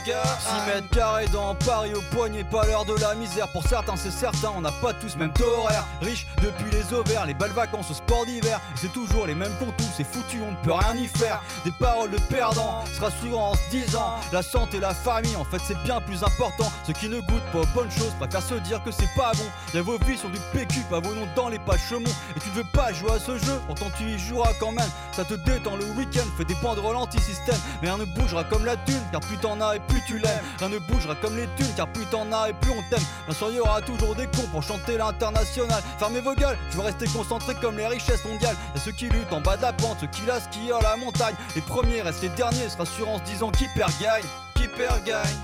[0.05, 0.64] c'est qui perd gagne.
[0.64, 3.48] 6 mètres carrés dans Paris au poignet, pas l'heure de la misère.
[3.48, 5.84] Pour certains, c'est certain, on n'a pas tous même taux horaire.
[6.00, 8.61] Riche depuis les ovaires, les belles vacances au sport d'hiver.
[8.76, 11.42] C'est toujours les mêmes contours, c'est foutu, on ne peut rien y faire.
[11.64, 15.61] Des paroles de perdants, se rassurant en se disant La santé, la famille, en fait,
[15.64, 16.70] c'est bien plus important.
[16.86, 19.44] Ceux qui ne goûtent pas aux bonnes choses préfèrent se dire que c'est pas bon.
[19.74, 22.11] Y'a vos vies sur du PQ, pas vos noms dans les pages chemons.
[22.36, 24.88] Et tu ne veux pas jouer à ce jeu, pourtant tu y joueras quand même.
[25.12, 27.59] Ça te détend le week-end, fais des banderoles anti-système.
[27.80, 30.40] Mais rien ne bougera comme la thune, car plus t'en as et plus tu l'aimes.
[30.59, 33.05] Rien ne bougera comme les thunes, car plus t'en as et plus on t'aime.
[33.26, 35.82] Bien sûr, y aura toujours des cons pour chanter l'international.
[35.99, 38.57] Fermez vos gueules, je veux rester concentré comme les richesses mondiales.
[38.74, 40.97] Et ceux qui luttent en bas de la pente, ceux qui la skient à la
[40.97, 41.34] montagne.
[41.55, 44.24] Les premiers restent les derniers, se rassurant en se disant qui perd gagne.
[44.55, 45.36] Qui perd gagne,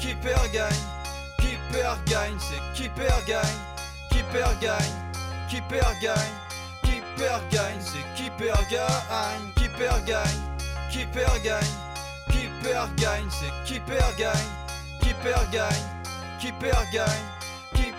[0.00, 0.72] qui perd gagne,
[1.38, 3.42] qui perd gagne, c'est qui perd gagne,
[4.10, 4.92] qui perd gagne,
[5.48, 6.16] qui perd gagne,
[6.82, 10.40] qui perd gagne, c'est qui perd gagne, qui perd gagne,
[10.90, 11.66] qui perd gagne,
[12.32, 12.48] qui
[13.02, 14.32] gagne, c'est qui perd gagne,
[15.00, 15.14] qui
[15.52, 15.68] gagne,
[16.40, 16.52] qui
[16.92, 17.06] gagne.
[17.74, 17.90] Qui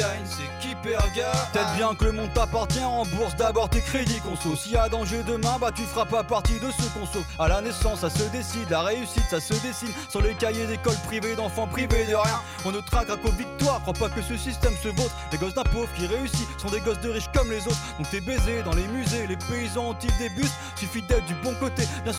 [0.00, 1.76] gagne, c'est qui perd gagne.
[1.76, 4.54] Bien que le monde t'appartient en bourse, d'abord tes crédits conso.
[4.54, 7.24] S'il y a danger demain, bah tu feras pas partie de ceux qu'on sauve.
[7.38, 9.92] À la naissance, ça se décide, la réussite, ça se dessine.
[10.08, 12.40] Sur les cahiers d'école privées d'enfants privés de rien.
[12.64, 15.14] On ne traquera qu'aux victoires, crois pas que ce système se vautre.
[15.32, 17.80] Les gosses d'un pauvre qui réussit sont des gosses de riches comme les autres.
[17.98, 21.54] Donc t'es baisé dans les musées, les paysans ont-ils des bus Suffit d'être du bon
[21.54, 21.82] côté.
[22.04, 22.12] Bien